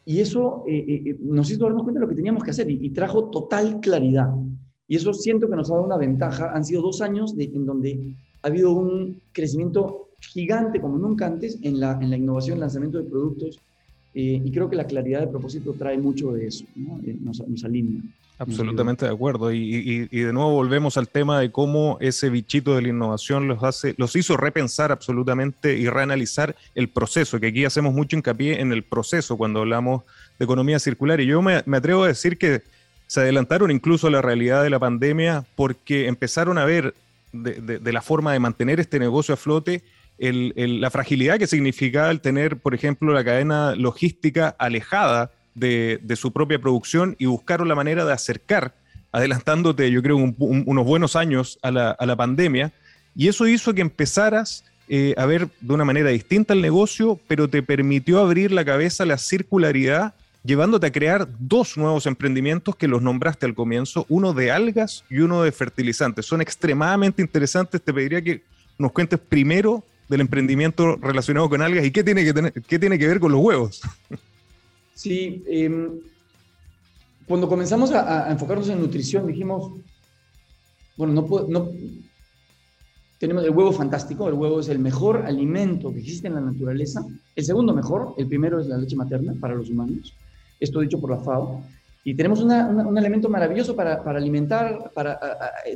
y 0.05 0.21
eso 0.21 0.63
eh, 0.69 0.85
eh, 0.87 1.03
eh, 1.05 1.17
nos 1.21 1.51
hizo 1.51 1.65
darnos 1.65 1.83
cuenta 1.83 1.99
de 1.99 2.07
lo 2.07 2.09
que 2.09 2.15
teníamos 2.15 2.45
que 2.45 2.53
hacer 2.53 2.71
y 2.71 2.91
trajo 2.91 3.25
total 3.25 3.81
claridad. 3.81 4.33
Y 4.89 4.97
eso 4.97 5.13
siento 5.13 5.49
que 5.49 5.55
nos 5.55 5.71
ha 5.71 5.75
dado 5.75 5.87
una 5.87 5.99
ventaja. 5.99 6.51
Han 6.53 6.65
sido 6.65 6.83
dos 6.83 7.03
años 7.03 7.35
en 7.39 7.67
donde 7.67 8.15
ha 8.43 8.49
habido 8.49 8.73
un 8.73 9.21
crecimiento 9.33 10.09
gigante 10.21 10.81
como 10.81 10.99
nunca 10.99 11.27
antes 11.27 11.59
en 11.63 11.79
la, 11.79 11.99
en 12.01 12.11
la 12.11 12.17
innovación, 12.17 12.59
lanzamiento 12.59 12.99
de 12.99 13.05
productos. 13.05 13.61
Eh, 14.15 14.41
y 14.43 14.51
creo 14.51 14.69
que 14.71 14.77
la 14.77 14.87
claridad 14.87 15.21
de 15.21 15.27
propósito 15.27 15.75
trae 15.79 15.99
mucho 15.99 16.33
de 16.33 16.47
eso, 16.47 16.65
eh, 17.05 17.17
nos, 17.21 17.47
nos, 17.47 17.63
alinea. 17.63 18.03
Absolutamente 18.39 19.05
de 19.05 19.13
acuerdo. 19.13 19.53
Y, 19.53 20.09
y, 20.11 20.21
de 20.21 20.33
nuevo 20.33 20.53
volvemos 20.53 20.97
al 20.97 21.09
tema 21.09 21.41
de 21.41 21.53
cómo 21.53 21.99
ese 22.01 22.31
bichito 22.31 22.75
de 22.75 22.83
la 22.83 22.89
innovación 22.89 23.47
los, 23.47 23.63
hace, 23.63 23.95
los 23.99 24.17
hizo 24.17 24.37
repensar 24.37 24.93
absolutamente 24.93 25.77
y 25.77 25.89
reanalizar 25.89 26.57
el 26.75 26.89
proceso, 26.89 27.39
que 27.39 27.49
aquí 27.49 27.65
hacemos 27.65 27.93
mucho 27.93 28.17
hincapié 28.17 28.61
en 28.61 28.73
el 28.73 28.83
proceso 28.83 29.37
cuando 29.37 29.61
hablamos 29.61 30.05
de 30.39 30.45
economía 30.45 30.79
circular. 30.79 31.21
Y 31.21 31.27
yo 31.27 31.43
me, 31.43 31.63
me 31.67 31.77
atrevo 31.77 32.05
a 32.05 32.09
decir 32.09 32.39
que 32.39 32.63
se 33.09 33.21
adelantaron 33.21 33.71
incluso 33.71 34.07
a 34.07 34.11
la 34.11 34.23
realidad 34.23 34.63
de 34.63 34.71
la 34.71 34.79
pandemia 34.79 35.45
porque 35.57 36.07
empezaron 36.07 36.59
a 36.59 36.65
ver 36.67 36.95
de, 37.33 37.93
la 37.93 38.03
forma 38.03 38.33
de 38.33 38.39
mantener 38.39 38.81
este 38.81 38.99
negocio 38.99 39.35
a 39.35 39.37
flote 39.37 39.83
la 40.19 40.91
fragilidad 40.91 41.39
que 41.39 41.47
significaba 41.47 42.11
el 42.11 42.21
tener, 42.21 42.59
por 42.59 42.75
ejemplo, 42.75 43.13
la 43.13 43.25
cadena 43.25 43.75
logística 43.75 44.49
alejada 44.59 45.31
de, 45.55 46.01
su 46.17 46.33
propia 46.33 46.59
producción 46.61 47.17
y 47.19 47.27
buscaron 47.27 47.69
la 47.69 47.75
manera 47.75 48.05
de 48.05 48.13
acercar, 48.13 48.75
adelantándote, 49.13 49.91
yo 49.91 50.03
creo, 50.03 50.17
unos 50.17 50.85
buenos 50.85 51.17
años 51.17 51.59
a 51.63 51.71
la, 51.71 52.17
pandemia. 52.17 52.73
Y 53.15 53.29
eso 53.29 53.47
hizo 53.47 53.73
que 53.75 53.81
empezaras 53.81 54.65
eh, 54.89 55.15
a 55.17 55.25
ver 55.25 55.49
de 55.61 55.73
una 55.73 55.85
manera 55.85 56.11
distinta 56.11 56.53
el 56.53 56.63
negocio, 56.63 57.19
pero 57.27 57.49
te 57.49 57.63
permitió 57.63 58.21
abrir 58.21 58.53
la 58.53 58.65
cabeza 58.65 59.05
a 59.05 59.07
la 59.07 59.19
circularidad 59.19 60.15
llevándote 60.49 60.87
a 60.87 60.93
crear 60.93 61.29
dos 61.39 61.77
nuevos 61.77 62.07
emprendimientos 62.07 62.75
que 62.75 62.89
los 62.89 63.03
nombraste 63.03 63.45
al 63.45 63.55
comienzo, 63.55 64.07
uno 64.09 64.33
de 64.33 64.51
algas 64.51 65.05
y 65.11 65.19
uno 65.19 65.43
de 65.43 65.53
fertilizantes. 65.53 66.25
Son 66.25 66.41
extremadamente 66.41 67.21
interesantes. 67.21 67.83
Te 67.83 67.93
pediría 67.93 68.23
que 68.23 68.43
nos 68.79 68.93
cuentes 68.93 69.21
primero 69.21 69.85
del 70.09 70.23
emprendimiento 70.23 70.97
relacionado 70.97 71.51
con 71.51 71.61
algas 71.61 71.85
y 71.85 71.91
qué 71.91 72.03
tiene 72.03 72.25
que, 72.25 72.33
tener, 72.33 72.53
qué 72.55 72.79
tiene 72.79 72.99
que 72.99 73.07
ver 73.07 73.21
con 73.21 73.31
los 73.31 73.41
huevos. 73.43 73.83
Sí, 74.95 75.45
em, 75.47 75.91
cuando 77.25 77.49
comenzamos 77.49 77.93
a, 77.93 78.33
enfocarnos 78.33 78.69
en 78.69 78.81
nutrición 78.81 79.29
dijimos, 79.29 79.75
bueno, 80.97 81.13
no, 81.13 81.47
no 81.47 81.71
tenemos 83.19 83.45
el 83.45 83.51
huevo 83.51 83.71
fantástico, 83.71 84.27
el 84.27 84.35
huevo 84.35 84.59
es 84.59 84.69
el 84.69 84.81
mejor 84.81 85.19
alimento 85.25 85.93
que 85.93 86.01
existe 86.01 86.27
en 86.27 86.35
la 86.35 86.41
naturaleza, 86.41 87.07
el 87.37 87.45
segundo 87.45 87.73
mejor, 87.73 88.15
el 88.19 88.27
primero 88.27 88.59
es 88.59 88.67
la 88.67 88.77
leche 88.77 88.97
materna 88.97 89.35
para 89.39 89.55
los 89.55 89.71
humanos, 89.71 90.17
esto 90.61 90.81
dicho 90.81 91.01
por 91.01 91.11
la 91.11 91.19
FAO, 91.19 91.63
y 92.09 92.15
tenemos 92.15 92.41
un 92.41 92.97
elemento 92.97 93.29
maravilloso 93.29 93.77
para, 93.77 94.01
alimentar, 94.03 94.91
para 94.95 95.21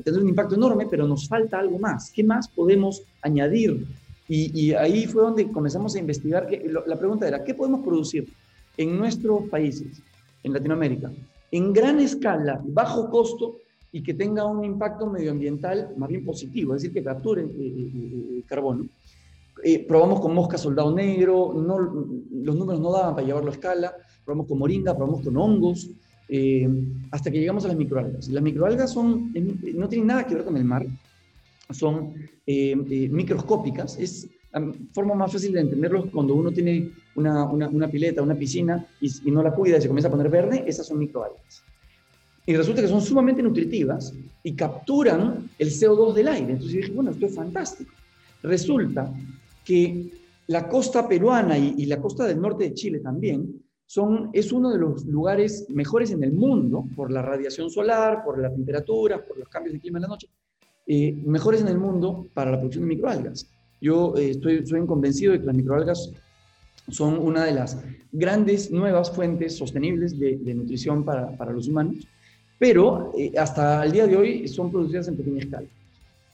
tener 0.02 0.22
un 0.22 0.28
impacto 0.30 0.54
enorme, 0.54 0.86
pero 0.90 1.06
nos 1.06 1.28
falta 1.28 1.58
algo 1.58 1.78
más. 1.78 2.10
¿Qué 2.10 2.24
más 2.24 2.48
podemos 2.48 3.02
añadir? 3.20 3.86
Y, 4.28 4.72
ahí 4.72 5.06
fue 5.06 5.22
donde 5.24 5.50
comenzamos 5.52 5.94
a 5.94 5.98
investigar. 5.98 6.46
Que, 6.46 6.72
la 6.86 6.98
pregunta 6.98 7.28
era, 7.28 7.44
¿qué 7.44 7.54
podemos 7.54 7.84
producir 7.84 8.32
en 8.78 8.96
nuestros 8.96 9.48
países, 9.50 10.00
en 10.42 10.54
Latinoamérica, 10.54 11.12
en 11.50 11.72
gran 11.72 12.00
escala, 12.00 12.62
bajo 12.64 13.10
costo 13.10 13.56
y 13.92 14.02
que 14.02 14.14
tenga 14.14 14.46
un 14.46 14.64
impacto 14.64 15.06
medioambiental 15.06 15.92
más 15.98 16.08
bien 16.08 16.24
positivo, 16.24 16.74
es 16.74 16.80
decir, 16.80 16.94
que 16.94 17.04
capture 17.04 17.42
eh, 17.42 18.42
carbono. 18.46 18.86
probamos 19.86 20.20
con 20.20 20.34
mosca 20.34 20.56
soldado 20.56 20.94
negro, 20.94 21.52
no, 21.54 21.78
los 21.78 22.56
números 22.56 22.80
no 22.80 22.90
daban 22.90 23.14
para 23.14 23.26
llevarlo 23.26 23.50
a 23.50 23.52
escala, 23.52 23.94
probamos 24.24 24.46
con 24.46 24.58
moringa, 24.58 24.94
probamos 24.96 25.22
con 25.22 25.36
hongos, 25.36 25.90
hasta 27.10 27.30
que 27.30 27.38
llegamos 27.38 27.64
a 27.64 27.68
las 27.68 27.76
microalgas. 27.76 28.28
Las 28.28 28.42
microalgas 28.42 28.92
son, 28.92 29.32
no 29.74 29.88
tienen 29.88 30.06
nada 30.06 30.26
que 30.26 30.34
ver 30.34 30.44
con 30.44 30.56
el 30.56 30.64
mar, 30.64 30.86
son 31.70 32.14
microscópicas, 32.46 33.98
es 33.98 34.28
la 34.52 34.72
forma 34.92 35.14
más 35.14 35.32
fácil 35.32 35.52
de 35.52 35.60
entenderlo 35.60 36.10
cuando 36.10 36.34
uno 36.34 36.50
tiene 36.50 36.90
una, 37.14 37.44
una, 37.44 37.88
pileta, 37.88 38.22
una 38.22 38.34
piscina 38.34 38.86
y, 39.00 39.30
no 39.30 39.42
la 39.42 39.54
cuida 39.54 39.78
y 39.78 39.82
se 39.82 39.88
comienza 39.88 40.08
a 40.08 40.10
poner 40.10 40.28
verde, 40.28 40.64
esas 40.66 40.86
son 40.86 40.98
microalgas. 40.98 41.62
Y 42.44 42.56
resulta 42.56 42.82
que 42.82 42.88
son 42.88 43.00
sumamente 43.00 43.42
nutritivas 43.42 44.12
y 44.42 44.54
capturan 44.54 45.48
el 45.58 45.68
CO2 45.70 46.12
del 46.12 46.28
aire. 46.28 46.52
Entonces 46.52 46.76
dije, 46.76 46.92
bueno, 46.92 47.12
esto 47.12 47.26
es 47.26 47.34
fantástico. 47.34 47.92
Resulta 48.42 49.12
que 49.64 50.10
la 50.48 50.68
costa 50.68 51.08
peruana 51.08 51.56
y, 51.56 51.74
y 51.78 51.86
la 51.86 52.00
costa 52.00 52.26
del 52.26 52.40
norte 52.40 52.64
de 52.64 52.74
Chile 52.74 52.98
también 52.98 53.62
son, 53.92 54.30
es 54.32 54.52
uno 54.52 54.70
de 54.70 54.78
los 54.78 55.04
lugares 55.04 55.66
mejores 55.68 56.10
en 56.12 56.24
el 56.24 56.32
mundo 56.32 56.86
por 56.96 57.10
la 57.10 57.20
radiación 57.20 57.68
solar, 57.68 58.24
por 58.24 58.38
la 58.38 58.50
temperatura, 58.50 59.22
por 59.22 59.36
los 59.36 59.50
cambios 59.50 59.74
de 59.74 59.80
clima 59.80 59.98
en 59.98 60.02
la 60.02 60.08
noche, 60.08 60.30
eh, 60.86 61.12
mejores 61.26 61.60
en 61.60 61.68
el 61.68 61.76
mundo 61.76 62.26
para 62.32 62.52
la 62.52 62.56
producción 62.56 62.84
de 62.84 62.94
microalgas. 62.94 63.46
Yo 63.82 64.14
eh, 64.16 64.30
estoy, 64.30 64.64
convencido 64.86 65.32
de 65.32 65.40
que 65.40 65.44
las 65.44 65.54
microalgas 65.54 66.10
son 66.88 67.18
una 67.18 67.44
de 67.44 67.52
las 67.52 67.84
grandes 68.12 68.70
nuevas 68.70 69.10
fuentes 69.10 69.58
sostenibles 69.58 70.18
de, 70.18 70.54
nutrición 70.54 71.04
para, 71.04 71.36
para, 71.36 71.52
los 71.52 71.68
humanos, 71.68 71.96
pero 72.58 73.12
eh, 73.18 73.34
hasta 73.36 73.84
el 73.84 73.92
día 73.92 74.06
de 74.06 74.16
hoy 74.16 74.48
son 74.48 74.70
producidas 74.70 75.08
en 75.08 75.18
pequeña 75.18 75.40
escala. 75.40 75.68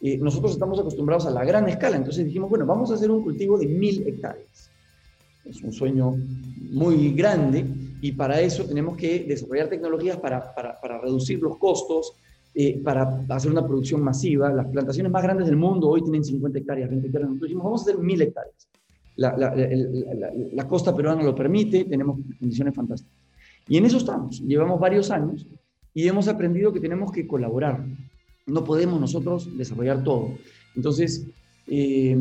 Eh, 0.01 0.17
nosotros 0.19 0.53
estamos 0.53 0.79
acostumbrados 0.79 1.27
a 1.27 1.31
la 1.31 1.45
gran 1.45 1.69
escala, 1.69 1.97
entonces 1.97 2.25
dijimos, 2.25 2.51
bueno, 2.51 2.67
vamos 2.67 2.93
a 2.93 2.95
hacer 2.95 3.11
un 3.11 3.25
cultivo 3.25 3.59
de 3.59 3.67
mil 3.67 4.07
hectáreas. 4.07 4.68
Es 5.49 5.63
un 5.63 5.73
sueño 5.73 6.15
muy 6.71 7.13
grande 7.15 7.65
y 8.01 8.13
para 8.13 8.41
eso 8.41 8.65
tenemos 8.65 8.97
que 8.97 9.25
desarrollar 9.25 9.69
tecnologías 9.69 10.19
para, 10.19 10.55
para, 10.55 10.81
para 10.81 11.01
reducir 11.01 11.41
los 11.41 11.57
costos, 11.57 12.13
eh, 12.55 12.81
para 12.83 13.25
hacer 13.29 13.51
una 13.51 13.67
producción 13.67 14.03
masiva. 14.03 14.53
Las 14.53 14.67
plantaciones 14.67 15.11
más 15.11 15.23
grandes 15.23 15.47
del 15.47 15.57
mundo 15.57 15.89
hoy 15.89 16.03
tienen 16.03 16.25
50 16.25 16.59
hectáreas, 16.59 16.91
20 16.91 17.07
hectáreas. 17.07 17.29
Nosotros 17.31 17.49
dijimos, 17.49 17.65
vamos 17.65 17.81
a 17.81 17.85
hacer 17.91 17.99
1000 17.99 18.23
hectáreas. 18.23 18.69
La, 19.17 19.37
la, 19.37 19.55
la, 19.55 20.69
costa 20.69 20.95
peruana 20.95 21.25
lo 21.25 21.35
permite, 21.35 21.85
tenemos 21.85 22.21
condiciones 22.39 22.75
fantásticas. 22.75 23.19
Y 23.67 23.77
en 23.77 23.87
eso 23.87 23.97
estamos. 23.97 24.41
Llevamos 24.41 24.79
varios 24.79 25.11
años 25.11 25.47
y 25.93 26.07
hemos 26.07 26.29
aprendido 26.29 26.73
que 26.73 26.79
tenemos 26.79 27.11
que 27.11 27.27
colaborar. 27.27 27.85
No 28.47 28.65
podemos 28.65 29.01
nosotros 29.01 29.57
desarrollar 29.59 30.05
todo. 30.05 30.35
Entonces, 30.77 31.27
eh, 31.67 32.17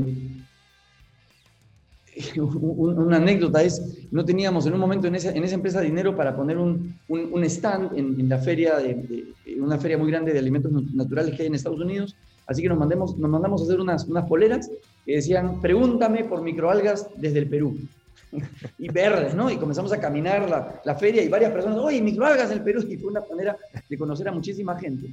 una 2.38 3.18
anécdota 3.18 3.64
es, 3.64 4.08
no 4.12 4.24
teníamos 4.26 4.66
en 4.66 4.74
un 4.74 4.80
momento 4.80 5.08
en 5.08 5.16
esa, 5.16 5.32
en 5.32 5.44
esa 5.44 5.56
empresa 5.56 5.82
dinero 5.82 6.16
para 6.16 6.36
poner 6.36 6.58
un, 6.58 6.96
un, 7.08 7.44
stand 7.44 7.98
en, 7.98 8.30
la 8.30 8.40
feria, 8.40 8.78
de, 8.78 9.34
una 9.60 9.78
feria 9.78 9.98
muy 9.98 10.10
grande 10.10 10.34
de 10.34 10.40
alimentos 10.40 10.72
naturales 10.94 11.36
que 11.36 11.44
hay 11.44 11.48
en 11.48 11.56
Estados 11.56 11.80
Unidos, 11.80 12.16
así 12.46 12.62
que 12.62 12.70
nos, 12.70 12.78
mandemos, 12.78 13.18
nos 13.18 13.30
mandamos 13.30 13.62
a 13.62 13.66
hacer 13.66 13.80
unas, 13.80 14.08
unas 14.08 14.28
poleras 14.28 14.70
que 15.06 15.16
decían, 15.16 15.62
pregúntame 15.62 16.24
por 16.24 16.42
microalgas 16.42 17.08
desde 17.18 17.40
el 17.40 17.48
Perú. 17.48 17.78
y 18.78 18.90
verdes, 18.90 19.34
¿no? 19.36 19.50
Y 19.50 19.56
comenzamos 19.56 19.94
a 19.94 20.00
caminar 20.02 20.50
la, 20.50 20.82
la 20.84 20.96
feria 20.96 21.24
y 21.24 21.30
varias 21.30 21.52
personas, 21.52 21.78
oye, 21.78 22.02
microalgas 22.02 22.50
del 22.50 22.62
Perú, 22.62 22.84
y 22.90 22.98
fue 22.98 23.12
una 23.12 23.24
manera 23.30 23.58
de 23.90 23.98
conocer 23.98 24.28
a 24.28 24.32
muchísima 24.32 24.78
gente. 24.78 25.08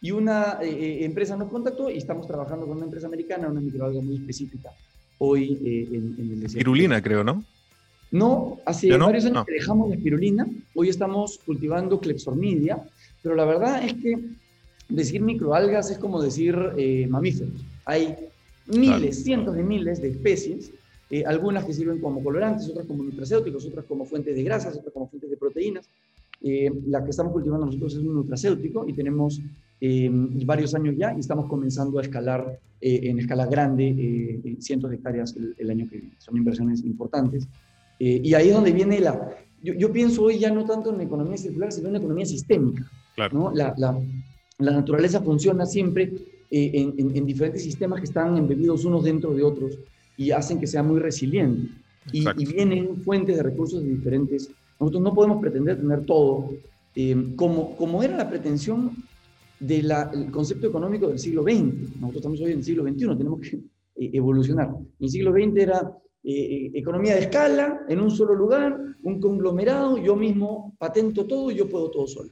Y 0.00 0.10
una 0.10 0.58
eh, 0.62 0.68
eh, 0.68 1.04
empresa 1.04 1.36
nos 1.36 1.48
contactó 1.48 1.90
y 1.90 1.98
estamos 1.98 2.26
trabajando 2.26 2.66
con 2.66 2.76
una 2.76 2.84
empresa 2.84 3.06
americana, 3.06 3.48
una 3.48 3.60
microalga 3.60 4.00
muy 4.00 4.16
específica 4.16 4.70
hoy 5.18 5.58
eh, 5.64 5.88
en, 5.90 6.14
en, 6.18 6.32
el 6.32 6.40
desierto. 6.40 6.46
Espirulina, 6.46 7.02
creo, 7.02 7.24
¿no? 7.24 7.44
No, 8.10 8.58
hace 8.64 8.96
varios 8.96 9.26
años 9.26 9.44
que 9.44 9.52
dejamos 9.52 9.90
la 9.90 9.96
espirulina. 9.96 10.46
Hoy 10.74 10.88
estamos 10.88 11.38
cultivando 11.44 12.00
Clepsormidia, 12.00 12.82
pero 13.22 13.34
la 13.34 13.44
verdad 13.44 13.84
es 13.84 13.94
que 13.94 14.18
decir 14.88 15.20
microalgas 15.20 15.90
es 15.90 15.98
como 15.98 16.22
decir 16.22 16.56
eh, 16.78 17.06
mamíferos. 17.08 17.52
Hay 17.84 18.16
miles, 18.66 19.22
cientos 19.22 19.54
de 19.54 19.62
miles 19.62 20.00
de 20.00 20.08
especies, 20.08 20.70
eh, 21.10 21.24
algunas 21.26 21.64
que 21.64 21.74
sirven 21.74 22.00
como 22.00 22.22
colorantes, 22.22 22.68
otras 22.70 22.86
como 22.86 23.02
nutracéuticos, 23.02 23.66
otras 23.66 23.84
como 23.84 24.06
fuentes 24.06 24.34
de 24.34 24.42
grasas, 24.42 24.76
otras 24.76 24.92
como 24.94 25.08
fuentes 25.08 25.28
de 25.28 25.36
proteínas. 25.36 25.88
la 26.40 27.04
que 27.04 27.10
estamos 27.10 27.32
cultivando 27.32 27.66
nosotros 27.66 27.92
es 27.92 27.98
un 27.98 28.14
nutracéutico 28.14 28.88
y 28.88 28.94
tenemos 28.94 29.40
varios 30.44 30.74
años 30.74 30.94
ya 30.96 31.14
y 31.14 31.20
estamos 31.20 31.46
comenzando 31.48 31.98
a 31.98 32.02
escalar 32.02 32.58
eh, 32.80 33.10
en 33.10 33.18
escala 33.18 33.44
grande 33.46 33.88
eh, 33.88 34.56
cientos 34.60 34.88
de 34.88 34.96
hectáreas 34.96 35.34
el, 35.36 35.70
año 35.70 35.88
que 35.90 35.96
viene. 35.96 36.14
Son 36.18 36.36
inversiones 36.36 36.84
importantes. 36.84 37.48
Eh, 37.98 38.20
y 38.22 38.34
ahí 38.34 38.48
es 38.48 38.54
donde 38.54 38.70
viene 38.70 39.00
la... 39.00 39.36
Yo, 39.60 39.92
pienso 39.92 40.22
hoy 40.22 40.38
ya 40.38 40.52
no 40.52 40.64
tanto 40.64 40.94
en 40.94 41.00
economía 41.00 41.36
circular, 41.36 41.72
sino 41.72 41.88
en 41.88 41.96
economía 41.96 42.24
sistémica. 42.24 42.88
¿no? 43.32 43.50
La, 43.52 43.74
la, 43.76 43.98
la, 44.58 44.70
naturaleza 44.70 45.20
funciona 45.20 45.66
siempre 45.66 46.12
en, 46.52 46.94
en, 47.16 47.26
diferentes 47.26 47.64
sistemas 47.64 47.98
que 47.98 48.06
están 48.06 48.36
embebidos 48.36 48.84
unos 48.84 49.02
dentro 49.02 49.34
de 49.34 49.42
otros 49.42 49.76
y 50.16 50.30
hacen 50.30 50.60
que 50.60 50.68
sea 50.68 50.84
muy 50.84 51.00
resiliente. 51.00 51.72
Y, 52.12 52.24
y, 52.40 52.46
vienen 52.46 53.02
fuentes 53.02 53.36
de 53.36 53.42
recursos 53.42 53.82
de 53.82 53.88
diferentes... 53.88 54.48
Nosotros 54.78 55.02
no 55.02 55.12
podemos 55.12 55.40
pretender 55.40 55.80
tener 55.80 56.06
todo. 56.06 56.50
como, 57.34 57.74
como 57.74 58.04
era 58.04 58.16
la 58.16 58.30
pretensión 58.30 58.92
del 59.60 60.30
concepto 60.30 60.68
económico 60.68 61.08
del 61.08 61.18
siglo 61.18 61.42
XX. 61.42 61.96
Nosotros 62.00 62.16
estamos 62.16 62.40
hoy 62.40 62.52
en 62.52 62.58
el 62.58 62.64
siglo 62.64 62.84
XXI, 62.84 63.16
tenemos 63.16 63.40
que 63.40 63.56
eh, 63.56 64.10
evolucionar. 64.12 64.68
En 64.68 64.86
el 65.00 65.08
siglo 65.08 65.32
XX 65.32 65.56
era 65.56 65.98
eh, 66.22 66.32
eh, 66.32 66.70
economía 66.74 67.14
de 67.14 67.20
escala, 67.22 67.80
en 67.88 68.00
un 68.00 68.10
solo 68.10 68.34
lugar, 68.34 68.78
un 69.02 69.20
conglomerado, 69.20 69.98
yo 69.98 70.14
mismo 70.16 70.74
patento 70.78 71.26
todo 71.26 71.50
y 71.50 71.56
yo 71.56 71.68
puedo 71.68 71.90
todo 71.90 72.06
solo. 72.06 72.30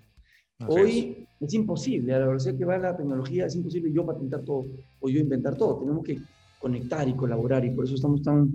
hoy 0.68 1.26
es. 1.40 1.54
imposible, 1.54 2.14
a 2.14 2.20
la 2.20 2.26
velocidad 2.28 2.56
que 2.56 2.64
va 2.64 2.78
la 2.78 2.96
tecnología, 2.96 3.46
es 3.46 3.56
imposible 3.56 3.92
yo 3.92 4.06
patentar 4.06 4.42
todo 4.42 4.64
o 5.00 5.08
yo 5.08 5.20
inventar 5.20 5.56
todo. 5.56 5.80
Tenemos 5.80 6.04
que 6.04 6.18
conectar 6.58 7.08
y 7.08 7.14
colaborar 7.14 7.64
y 7.64 7.70
por 7.70 7.84
eso 7.84 7.94
estamos 7.94 8.22
tan, 8.22 8.50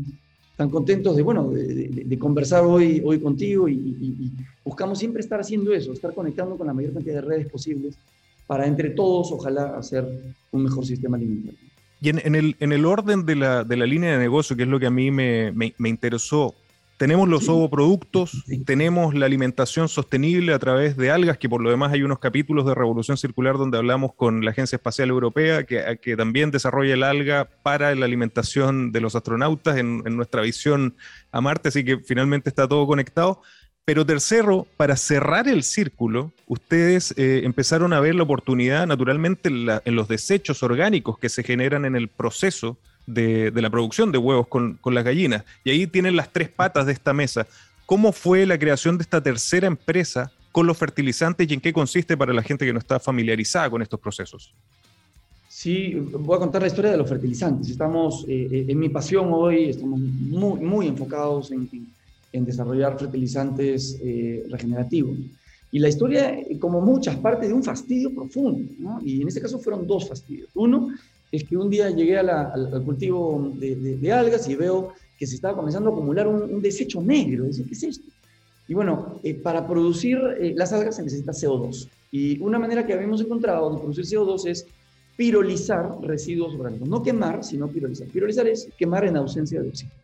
tan 0.57 0.69
contentos 0.69 1.15
de, 1.15 1.21
bueno, 1.21 1.49
de, 1.49 2.17
conversar 2.17 2.65
hoy, 2.65 3.01
hoy 3.05 3.19
contigo 3.19 3.69
y, 3.69 3.73
y 3.73 4.31
buscamos 4.65 4.97
siempre 4.97 5.21
estar 5.21 5.39
haciendo 5.39 5.71
eso, 5.71 5.93
estar 5.93 6.13
conectando 6.13 6.57
con 6.57 6.67
la 6.67 6.73
mayor 6.73 6.93
cantidad 6.93 7.15
de 7.15 7.21
redes 7.21 7.47
posibles 7.51 7.97
para 8.51 8.67
entre 8.67 8.89
todos, 8.89 9.31
ojalá, 9.31 9.77
hacer 9.77 10.05
un 10.51 10.63
mejor 10.63 10.85
sistema 10.85 11.15
alimentario. 11.15 11.57
Y 12.01 12.09
en, 12.09 12.35
el, 12.35 12.57
en 12.59 12.73
el, 12.73 12.85
orden 12.85 13.25
de 13.25 13.37
la, 13.37 13.63
de 13.63 13.77
la, 13.77 13.85
línea 13.85 14.11
de 14.11 14.17
negocio, 14.17 14.57
que 14.57 14.63
es 14.63 14.67
lo 14.67 14.77
que 14.77 14.87
a 14.87 14.91
mí 14.91 15.09
me, 15.09 15.53
me, 15.53 15.87
interesó, 15.87 16.53
tenemos 16.97 17.29
los 17.29 17.47
ovoproductos, 17.47 18.43
tenemos 18.65 19.15
la 19.15 19.25
alimentación 19.25 19.87
sostenible 19.87 20.53
a 20.53 20.59
través 20.59 20.97
de 20.97 21.11
algas, 21.11 21.37
que 21.37 21.47
por 21.47 21.61
lo 21.61 21.69
demás 21.69 21.93
hay 21.93 22.03
unos 22.03 22.19
capítulos 22.19 22.65
de 22.65 22.75
Revolución 22.75 23.15
Circular 23.15 23.57
donde 23.57 23.77
hablamos 23.77 24.15
con 24.15 24.43
la 24.43 24.51
Agencia 24.51 24.75
Espacial 24.75 25.07
Europea, 25.07 25.63
que, 25.63 25.97
que 26.01 26.17
también 26.17 26.51
desarrolla 26.51 26.95
el 26.95 27.03
alga 27.03 27.47
para 27.63 27.95
la 27.95 28.03
alimentación 28.03 28.91
de 28.91 28.99
los 28.99 29.15
astronautas 29.15 29.77
en, 29.77 30.03
en 30.05 30.17
nuestra 30.17 30.41
visión 30.41 30.93
a 31.31 31.39
Marte, 31.39 31.69
así 31.69 31.85
que 31.85 31.99
finalmente 31.99 32.49
está 32.49 32.67
todo 32.67 32.85
conectado. 32.85 33.41
Pero 33.91 34.05
tercero, 34.05 34.67
para 34.77 34.95
cerrar 34.95 35.49
el 35.49 35.63
círculo, 35.63 36.31
ustedes 36.47 37.13
eh, 37.17 37.41
empezaron 37.43 37.91
a 37.91 37.99
ver 37.99 38.15
la 38.15 38.23
oportunidad 38.23 38.87
naturalmente 38.87 39.49
en, 39.49 39.95
los 39.97 40.07
desechos 40.07 40.63
orgánicos 40.63 41.19
que 41.19 41.27
se 41.27 41.43
generan 41.43 41.83
en 41.83 41.97
el 41.97 42.07
proceso 42.07 42.77
de, 43.05 43.51
la 43.53 43.69
producción 43.69 44.13
de 44.13 44.17
huevos 44.17 44.47
con, 44.47 44.79
las 44.85 45.03
gallinas. 45.03 45.43
Y 45.65 45.71
ahí 45.71 45.87
tienen 45.87 46.15
las 46.15 46.31
tres 46.31 46.47
patas 46.47 46.85
de 46.85 46.93
esta 46.93 47.11
mesa. 47.11 47.47
¿Cómo 47.85 48.13
fue 48.13 48.45
la 48.45 48.57
creación 48.57 48.97
de 48.97 49.01
esta 49.01 49.21
tercera 49.21 49.67
empresa 49.67 50.31
con 50.53 50.65
los 50.67 50.77
fertilizantes 50.77 51.51
y 51.51 51.53
en 51.53 51.59
qué 51.59 51.73
consiste 51.73 52.15
para 52.15 52.31
la 52.31 52.43
gente 52.43 52.65
que 52.65 52.71
no 52.71 52.79
está 52.79 52.97
familiarizada 52.97 53.69
con 53.69 53.81
estos 53.81 53.99
procesos? 53.99 54.53
Sí, 55.49 55.95
voy 56.13 56.37
a 56.37 56.39
contar 56.39 56.61
la 56.61 56.69
historia 56.69 56.91
de 56.91 56.97
los 56.97 57.09
fertilizantes. 57.09 57.69
Estamos, 57.69 58.23
eh, 58.29 58.47
eh, 58.49 58.65
en 58.69 58.79
mi 58.79 58.87
pasión 58.87 59.27
hoy, 59.33 59.65
estamos 59.71 59.99
muy, 59.99 60.61
muy 60.61 60.87
enfocados 60.87 61.51
en 61.51 61.67
en 61.69 61.91
desarrollar 62.31 62.97
fertilizantes 62.97 63.99
eh, 64.01 64.43
regenerativos. 64.49 65.17
Y 65.71 65.79
la 65.79 65.87
historia, 65.87 66.37
como 66.59 66.81
muchas, 66.81 67.15
parte 67.17 67.47
de 67.47 67.53
un 67.53 67.63
fastidio 67.63 68.13
profundo, 68.13 68.73
¿no? 68.79 68.99
Y 69.03 69.21
en 69.21 69.27
este 69.29 69.41
caso 69.41 69.57
fueron 69.57 69.87
dos 69.87 70.07
fastidios. 70.07 70.49
Uno 70.53 70.89
es 71.31 71.45
que 71.45 71.55
un 71.55 71.69
día 71.69 71.89
llegué 71.89 72.17
al, 72.17 72.83
cultivo 72.83 73.53
de, 73.55 74.11
algas 74.11 74.49
y 74.49 74.55
veo 74.55 74.93
que 75.17 75.25
se 75.25 75.35
estaba 75.35 75.55
comenzando 75.55 75.89
a 75.89 75.93
acumular 75.93 76.27
un, 76.27 76.61
desecho 76.61 77.01
negro. 77.01 77.45
Dice, 77.45 77.63
¿qué 77.63 77.73
es 77.73 77.83
esto? 77.83 78.05
Y 78.67 78.73
bueno, 78.73 79.19
eh, 79.23 79.33
para 79.33 79.65
producir 79.65 80.19
eh, 80.39 80.53
las 80.55 80.73
algas 80.73 80.97
se 80.97 81.03
necesita 81.03 81.31
CO2. 81.31 81.87
Y 82.11 82.39
una 82.41 82.59
manera 82.59 82.85
que 82.85 82.93
habíamos 82.93 83.21
encontrado 83.21 83.73
de 83.73 83.79
producir 83.79 84.05
CO2 84.05 84.47
es 84.47 84.65
pirolizar 85.15 85.97
residuos 86.01 86.53
orgánicos. 86.55 86.89
No 86.89 87.01
quemar, 87.01 87.43
sino 87.43 87.69
pirolizar. 87.69 88.07
Pirolizar 88.07 88.47
es 88.47 88.67
quemar 88.77 89.05
en 89.05 89.15
ausencia 89.15 89.61
de 89.61 89.69
oxígeno. 89.69 89.95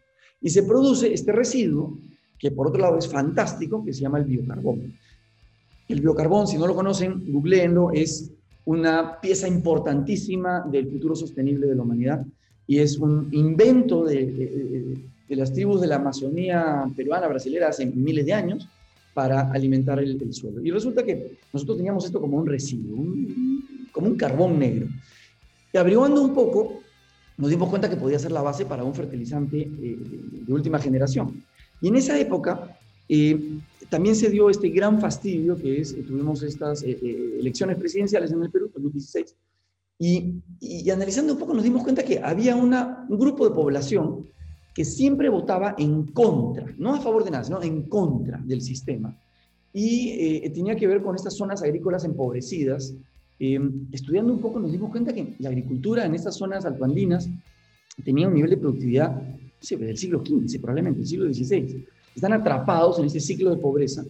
Y 0.42 0.50
se 0.50 0.64
produce 0.64 1.14
este 1.14 1.32
residuo 1.32 1.98
que 2.40 2.52
por 2.52 2.68
otro 2.68 2.82
lado 2.82 2.98
es 2.98 3.08
fantástico, 3.08 3.84
que 3.84 3.94
se 3.94 4.02
llama 4.02 4.20
el 4.20 4.26
biocarbono. 4.26 4.84
El 5.88 6.02
biocarbón, 6.02 6.48
si 6.48 6.58
no 6.58 6.68
lo 6.68 6.76
conocen, 6.76 7.24
googleenlo, 7.32 7.92
es 7.92 8.32
una 8.66 9.20
pieza 9.22 9.48
importantísima 9.48 10.62
del 10.70 10.90
futuro 10.90 11.16
sostenible 11.16 11.68
de 11.68 11.76
la 11.76 11.84
humanidad 11.84 12.26
y 12.68 12.80
es 12.80 12.98
un 12.98 13.30
invento 13.32 14.04
de, 14.04 14.98
las 15.30 15.54
tribus 15.54 15.80
de 15.80 15.88
la 15.88 15.96
Amazonía 15.96 16.86
peruana, 16.96 17.28
brasilera, 17.28 17.70
hace 17.70 17.86
miles 17.86 18.26
de 18.26 18.34
años 18.34 18.68
para 19.14 19.50
alimentar 19.52 20.00
el, 20.00 20.34
suelo. 20.34 20.62
Y 20.62 20.70
resulta 20.70 21.04
que 21.04 21.38
nosotros 21.54 21.78
teníamos 21.78 22.06
esto 22.06 22.20
como 22.20 22.38
un 22.38 22.46
residuo, 22.46 23.06
como 23.94 24.08
un 24.08 24.18
carbón 24.18 24.60
negro. 24.60 24.88
Y 25.74 25.78
averiguando 25.78 26.22
un 26.22 26.34
poco, 26.34 26.82
nos 27.38 27.50
dimos 27.50 27.70
cuenta 27.70 27.90
que 27.90 27.96
podía 27.96 28.20
ser 28.20 28.34
la 28.34 28.42
base 28.42 28.66
para 28.66 28.84
un 28.84 28.94
fertilizante 28.94 29.62
eh, 29.62 29.98
de 30.46 30.54
última 30.54 30.78
generación. 30.78 31.42
Y 31.82 31.90
en 31.90 31.96
esa 31.96 32.20
época 32.20 32.78
eh, 33.10 33.60
también 33.90 34.16
se 34.16 34.30
dio 34.30 34.50
este 34.50 34.70
gran 34.70 35.00
fastidio 35.00 35.56
que 35.56 35.82
es, 35.82 35.96
tuvimos 36.06 36.44
estas 36.44 36.84
eh, 36.84 37.38
elecciones 37.40 37.78
presidenciales 37.78 38.32
en 38.32 38.44
el 38.44 38.52
Perú, 38.52 38.70
2016, 38.74 39.36
y, 40.00 40.36
y, 40.60 40.90
analizando 40.92 41.34
un 41.34 41.40
poco 41.40 41.56
nos 41.56 41.64
dimos 41.64 41.82
cuenta 41.82 42.04
que 42.04 42.20
había 42.20 42.56
una, 42.56 43.08
un 43.10 43.18
grupo 43.18 43.50
de 43.50 43.56
población 43.56 44.28
que 44.78 44.86
siempre 44.86 45.28
votaba 45.28 45.74
en 45.80 46.04
contra, 46.04 46.68
no 46.78 46.94
a 46.94 47.02
favor 47.02 47.24
de 47.24 47.32
nada, 47.32 47.44
sino 47.44 47.64
en 47.64 47.82
contra 47.90 48.38
del 48.38 48.62
sistema. 48.62 49.18
Y 49.74 50.10
eh, 50.12 50.52
tenía 50.54 50.76
que 50.76 50.86
ver 50.86 51.02
con 51.02 51.16
estas 51.16 51.36
zonas 51.36 51.64
agrícolas 51.64 52.06
empobrecidas. 52.06 52.94
Eh, 53.40 53.60
estudiando 53.92 54.32
un 54.32 54.40
poco 54.40 54.60
nos 54.60 54.72
dimos 54.72 54.92
cuenta 54.92 55.14
que 55.14 55.34
la 55.40 55.50
agricultura 55.50 56.06
en 56.06 56.14
estas 56.14 56.36
zonas 56.36 56.64
altoandinas 56.66 57.28
tenía 58.04 58.28
un 58.28 58.36
nivel 58.36 58.52
de 58.52 58.58
productividad 58.58 59.20
del 59.62 59.98
siglo 59.98 60.24
XV, 60.26 60.60
probablemente, 60.60 61.00
del 61.00 61.08
siglo 61.08 61.34
XVI. 61.34 61.86
Están 62.16 62.34
atrapados 62.34 63.00
en 63.00 63.06
ese 63.06 63.20
ciclo 63.20 63.50
de 63.50 63.58
pobreza 63.58 64.04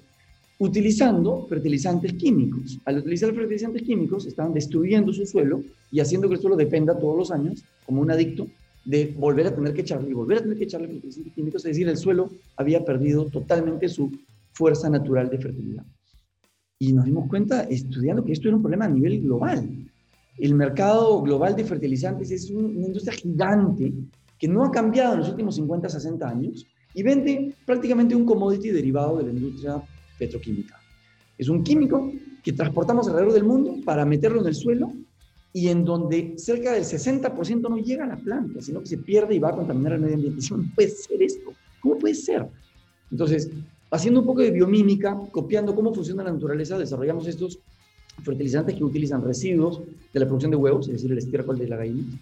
utilizando 0.59 1.45
fertilizantes 1.47 2.13
químicos. 2.13 2.79
Al 2.85 2.97
utilizar 2.97 3.33
fertilizantes 3.33 3.83
químicos, 3.83 4.25
estaban 4.25 4.53
destruyendo 4.53 5.13
su 5.13 5.25
suelo 5.25 5.63
y 5.91 5.99
haciendo 5.99 6.27
que 6.27 6.35
el 6.35 6.41
suelo 6.41 6.55
dependa 6.55 6.97
todos 6.97 7.17
los 7.17 7.31
años, 7.31 7.63
como 7.85 8.01
un 8.01 8.11
adicto, 8.11 8.47
de 8.83 9.13
volver 9.17 9.47
a 9.47 9.55
tener 9.55 9.73
que 9.73 9.81
echarle 9.81 10.09
y 10.09 10.13
volver 10.13 10.37
a 10.37 10.41
tener 10.41 10.57
que 10.57 10.63
echarle 10.63 10.87
fertilizantes 10.87 11.33
químicos, 11.33 11.65
es 11.65 11.71
decir, 11.71 11.87
el 11.89 11.97
suelo 11.97 12.29
había 12.55 12.83
perdido 12.85 13.25
totalmente 13.25 13.89
su 13.89 14.11
fuerza 14.53 14.89
natural 14.89 15.29
de 15.29 15.37
fertilidad. 15.37 15.85
Y 16.79 16.93
nos 16.93 17.05
dimos 17.05 17.27
cuenta, 17.27 17.63
estudiando, 17.63 18.23
que 18.23 18.31
esto 18.31 18.47
era 18.47 18.55
un 18.55 18.61
problema 18.61 18.85
a 18.85 18.89
nivel 18.89 19.21
global. 19.21 19.67
El 20.37 20.55
mercado 20.55 21.21
global 21.21 21.55
de 21.55 21.65
fertilizantes 21.65 22.31
es 22.31 22.49
una 22.49 22.85
industria 22.85 23.13
gigante 23.13 23.93
que 24.37 24.47
no 24.47 24.63
ha 24.63 24.71
cambiado 24.71 25.13
en 25.13 25.19
los 25.19 25.29
últimos 25.29 25.55
50, 25.55 25.89
60 25.89 26.27
años 26.27 26.65
y 26.93 27.03
vende 27.03 27.55
prácticamente 27.65 28.15
un 28.15 28.25
commodity 28.25 28.69
derivado 28.69 29.17
de 29.17 29.23
la 29.23 29.31
industria 29.31 29.81
petroquímica. 30.17 30.79
Es 31.37 31.49
un 31.49 31.63
químico 31.63 32.11
que 32.43 32.53
transportamos 32.53 33.07
alrededor 33.07 33.33
del 33.33 33.43
mundo 33.43 33.75
para 33.85 34.05
meterlo 34.05 34.41
en 34.41 34.47
el 34.47 34.55
suelo 34.55 34.91
y 35.53 35.69
en 35.69 35.85
donde 35.85 36.35
cerca 36.37 36.73
del 36.73 36.83
60% 36.83 37.69
no 37.69 37.77
llega 37.77 38.05
a 38.05 38.07
la 38.07 38.17
planta, 38.17 38.61
sino 38.61 38.79
que 38.79 38.87
se 38.87 38.97
pierde 38.97 39.35
y 39.35 39.39
va 39.39 39.49
a 39.49 39.55
contaminar 39.55 39.93
el 39.93 40.01
medio 40.01 40.15
ambiente. 40.15 40.47
¿Cómo 40.49 40.63
puede 40.75 40.89
ser 40.89 41.21
esto? 41.21 41.53
¿Cómo 41.81 41.97
puede 41.97 42.15
ser? 42.15 42.47
Entonces, 43.11 43.49
haciendo 43.91 44.19
un 44.19 44.25
poco 44.25 44.41
de 44.41 44.51
biomímica, 44.51 45.19
copiando 45.31 45.73
cómo 45.75 45.93
funciona 45.93 46.23
la 46.23 46.31
naturaleza, 46.31 46.77
desarrollamos 46.77 47.27
estos 47.27 47.59
fertilizantes 48.23 48.75
que 48.75 48.83
utilizan 48.83 49.23
residuos 49.23 49.81
de 50.13 50.19
la 50.19 50.25
producción 50.25 50.51
de 50.51 50.57
huevos, 50.57 50.87
es 50.87 50.93
decir, 50.93 51.11
el 51.11 51.17
estiércol 51.17 51.57
de 51.57 51.67
la 51.67 51.77
gallina, 51.77 52.19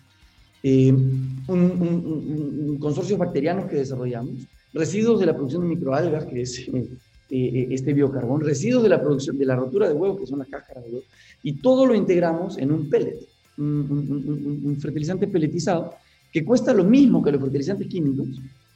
eh, 0.68 0.92
un, 0.92 2.78
consorcio 2.80 3.18
bacteriano 3.18 3.68
que 3.68 3.76
desarrollamos, 3.76 4.48
residuos 4.74 5.20
de 5.20 5.28
la 5.28 5.36
producción 5.36 5.62
de 5.62 5.68
microalgas, 5.68 6.26
que 6.26 6.42
es 6.42 6.58
eh, 6.68 6.88
eh, 7.30 7.68
este 7.70 7.94
biocarbón, 7.94 8.42
residuos 8.42 8.82
de 8.82 8.90
la 8.90 9.00
producción, 9.00 9.38
de 9.38 9.46
la 9.46 9.56
rotura 9.56 9.88
de 9.88 9.94
huevos, 9.94 10.20
que 10.20 10.26
son 10.26 10.40
las 10.40 10.48
cáscaras 10.48 10.84
de 10.86 10.90
huevo, 10.90 11.04
y 11.44 11.54
todo 11.54 11.86
lo 11.86 11.94
integramos 11.94 12.58
en 12.58 12.72
un 12.72 12.90
pellet, 12.90 13.20
un, 13.60 14.76
fertilizante 14.82 15.28
pelletizado, 15.28 15.94
que 16.34 16.44
cuesta 16.44 16.74
lo 16.74 16.84
mismo 16.84 17.22
que 17.22 17.32
los 17.32 17.42
fertilizantes 17.42 17.88
químicos. 17.88 18.28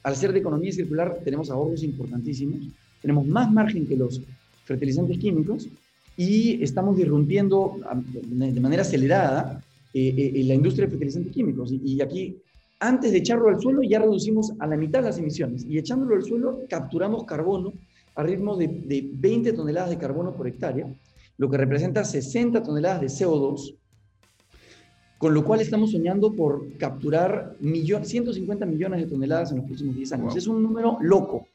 Al 0.03 0.15
ser 0.15 0.31
de 0.31 0.39
economía 0.39 0.71
circular 0.71 1.19
tenemos 1.25 1.49
ahorros 1.49 1.81
importantísimos, 1.81 2.67
tenemos 3.01 3.25
más 3.25 3.51
margen 3.51 3.87
que 3.87 3.97
los 3.97 4.21
fertilizantes 4.63 5.17
químicos 5.17 5.67
y 6.15 6.63
estamos 6.63 6.95
disrumpiendo 6.95 7.77
de 8.23 8.59
manera 8.59 8.83
acelerada 8.83 9.63
eh, 9.93 10.43
la 10.45 10.53
industria 10.53 10.85
de 10.85 10.91
fertilizantes 10.91 11.33
químicos. 11.33 11.71
Y, 11.71 11.81
y 11.83 12.01
aquí 12.01 12.37
antes 12.79 13.11
de 13.11 13.17
echarlo 13.17 13.49
al 13.49 13.59
suelo 13.59 13.81
ya 13.83 13.99
reducimos 13.99 14.53
a 14.59 14.67
la 14.67 14.77
mitad 14.77 15.03
las 15.03 15.17
emisiones 15.17 15.65
y 15.65 15.77
echándolo 15.77 16.15
al 16.15 16.23
suelo 16.23 16.61
capturamos 16.69 17.25
carbono 17.25 17.73
a 18.15 18.23
ritmo 18.23 18.55
de, 18.55 19.09
20 19.13 19.53
toneladas 19.53 19.91
de 19.91 19.97
carbono 19.97 20.33
por 20.33 20.47
hectárea, 20.47 20.93
lo 21.37 21.49
que 21.49 21.57
representa 21.57 22.03
60 22.03 22.63
toneladas 22.63 23.01
de 23.01 23.07
CO2, 23.07 23.77
con 25.17 25.33
lo 25.33 25.43
cual 25.45 25.61
estamos 25.61 25.91
soñando 25.91 26.33
por 26.33 26.77
capturar 26.77 27.55
150 27.61 28.65
millones 28.65 29.01
de 29.01 29.07
toneladas 29.07 29.51
en 29.51 29.57
los 29.57 29.67
próximos 29.67 29.95
10 29.95 30.13
años. 30.13 30.35
Es 30.35 30.47
un 30.47 30.61
número 30.61 30.97
loco. 31.01 31.47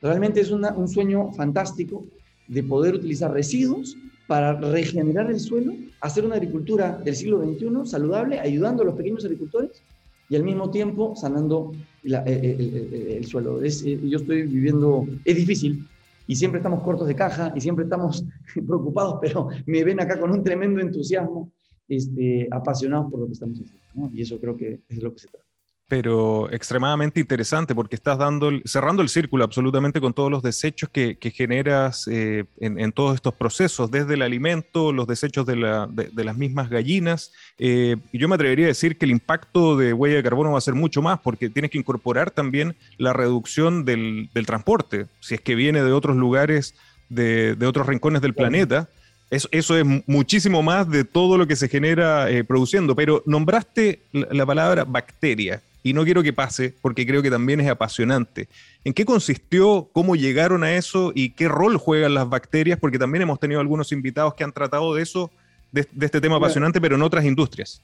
Realmente 0.00 0.40
es 0.40 0.50
un 0.50 0.88
sueño 0.88 1.32
fantástico 1.32 2.06
de 2.48 2.62
poder 2.62 2.94
utilizar 2.94 3.30
residuos 3.30 3.96
para 4.26 4.58
regenerar 4.58 5.30
el 5.30 5.38
suelo, 5.38 5.74
hacer 6.00 6.24
una 6.24 6.36
agricultura 6.36 6.98
del 6.98 7.14
siglo 7.14 7.42
XXI 7.44 7.68
saludable, 7.84 8.38
ayudando 8.38 8.82
a 8.82 8.86
los 8.86 8.94
pequeños 8.94 9.24
agricultores 9.24 9.82
y 10.28 10.36
al 10.36 10.44
mismo 10.44 10.70
tiempo 10.70 11.14
sanando 11.16 11.72
el, 12.02 13.24
suelo. 13.26 13.62
Es, 13.62 13.82
eh, 13.84 13.98
yo 14.02 14.18
estoy 14.18 14.42
viviendo, 14.42 15.06
es 15.24 15.36
difícil 15.36 15.86
y 16.26 16.36
siempre 16.36 16.58
estamos 16.58 16.82
cortos 16.82 17.08
de 17.08 17.14
caja 17.14 17.52
y 17.54 17.60
siempre 17.60 17.84
estamos 17.84 18.24
preocupados, 18.54 19.18
pero 19.20 19.48
me 19.66 19.84
ven 19.84 20.00
acá 20.00 20.18
con 20.18 20.30
un 20.30 20.42
tremendo 20.44 20.80
entusiasmo, 20.80 21.50
este, 21.88 22.48
apasionados 22.50 23.10
por 23.10 23.20
lo 23.20 23.26
que 23.26 23.32
estamos 23.32 23.60
haciendo. 23.60 24.16
Y 24.16 24.22
eso 24.22 24.38
creo 24.38 24.56
que 24.56 24.80
es 24.88 24.96
de 24.96 25.02
lo 25.02 25.12
que 25.12 25.18
se 25.18 25.28
trata 25.28 25.49
pero 25.90 26.48
extremadamente 26.52 27.18
interesante 27.18 27.74
porque 27.74 27.96
estás 27.96 28.16
dando, 28.16 28.52
cerrando 28.64 29.02
el 29.02 29.08
círculo 29.08 29.42
absolutamente 29.42 30.00
con 30.00 30.14
todos 30.14 30.30
los 30.30 30.40
desechos 30.40 30.88
que, 30.88 31.18
generas 31.34 32.06
eh, 32.06 32.44
en, 32.60 32.92
todos 32.92 33.16
estos 33.16 33.34
procesos, 33.34 33.90
desde 33.90 34.14
el 34.14 34.22
alimento, 34.22 34.92
los 34.92 35.08
desechos 35.08 35.44
de, 35.46 35.56
las 35.56 36.36
mismas 36.36 36.70
gallinas. 36.70 37.32
Eh, 37.58 37.96
y 38.12 38.18
yo 38.18 38.28
me 38.28 38.36
atrevería 38.36 38.66
a 38.66 38.68
decir 38.68 38.98
que 38.98 39.04
el 39.04 39.10
impacto 39.10 39.76
de 39.76 39.92
huella 39.92 40.14
de 40.14 40.22
carbono 40.22 40.52
va 40.52 40.58
a 40.58 40.60
ser 40.60 40.74
mucho 40.74 41.02
más 41.02 41.18
porque 41.18 41.50
tienes 41.50 41.72
que 41.72 41.78
incorporar 41.78 42.30
también 42.30 42.76
la 42.96 43.12
reducción 43.12 43.84
del, 43.84 44.30
transporte, 44.46 45.06
si 45.18 45.34
es 45.34 45.40
que 45.40 45.56
viene 45.56 45.82
de 45.82 45.90
otros 45.90 46.16
lugares, 46.16 46.76
de, 47.08 47.56
otros 47.66 47.88
rincones 47.88 48.22
del 48.22 48.34
planeta. 48.34 48.88
Eso, 49.28 49.48
eso, 49.50 49.76
es 49.76 49.84
muchísimo 50.06 50.62
más 50.62 50.88
de 50.88 51.02
todo 51.02 51.36
lo 51.36 51.48
que 51.48 51.56
se 51.56 51.68
genera 51.68 52.30
eh, 52.30 52.44
produciendo, 52.44 52.94
pero 52.94 53.24
nombraste 53.26 54.02
la 54.12 54.46
palabra 54.46 54.84
bacteria 54.84 55.62
y 55.82 55.92
no 55.92 56.04
quiero 56.04 56.22
que 56.22 56.32
pase 56.32 56.74
porque 56.80 57.06
creo 57.06 57.22
que 57.22 57.30
también 57.30 57.60
es 57.60 57.68
apasionante. 57.68 58.48
¿En 58.84 58.92
qué 58.92 59.04
consistió, 59.04 59.88
cómo 59.92 60.16
llegaron 60.16 60.62
a 60.64 60.74
eso 60.74 61.12
y 61.14 61.30
qué 61.30 61.48
rol 61.48 61.76
juegan 61.76 62.14
las 62.14 62.28
bacterias? 62.28 62.78
Porque 62.78 62.98
también 62.98 63.22
hemos 63.22 63.40
tenido 63.40 63.60
algunos 63.60 63.92
invitados 63.92 64.34
que 64.34 64.44
han 64.44 64.52
tratado 64.52 64.94
de 64.94 65.02
eso, 65.02 65.30
de, 65.72 65.86
este 66.00 66.20
tema 66.20 66.36
apasionante, 66.36 66.80
pero 66.80 66.96
en 66.96 67.02
otras 67.02 67.24
industrias. 67.24 67.80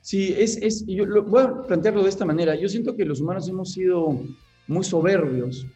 Sí, 0.00 0.34
es, 0.36 0.58
es 0.58 0.84
yo 0.86 1.22
voy 1.22 1.42
a 1.42 1.62
plantearlo 1.62 2.02
de 2.02 2.10
esta 2.10 2.26
manera. 2.26 2.54
Yo 2.54 2.68
siento 2.68 2.94
que 2.94 3.04
los 3.04 3.20
humanos 3.20 3.48
hemos 3.48 3.72
sido 3.72 4.20
muy 4.66 4.84
soberbios 4.84 5.66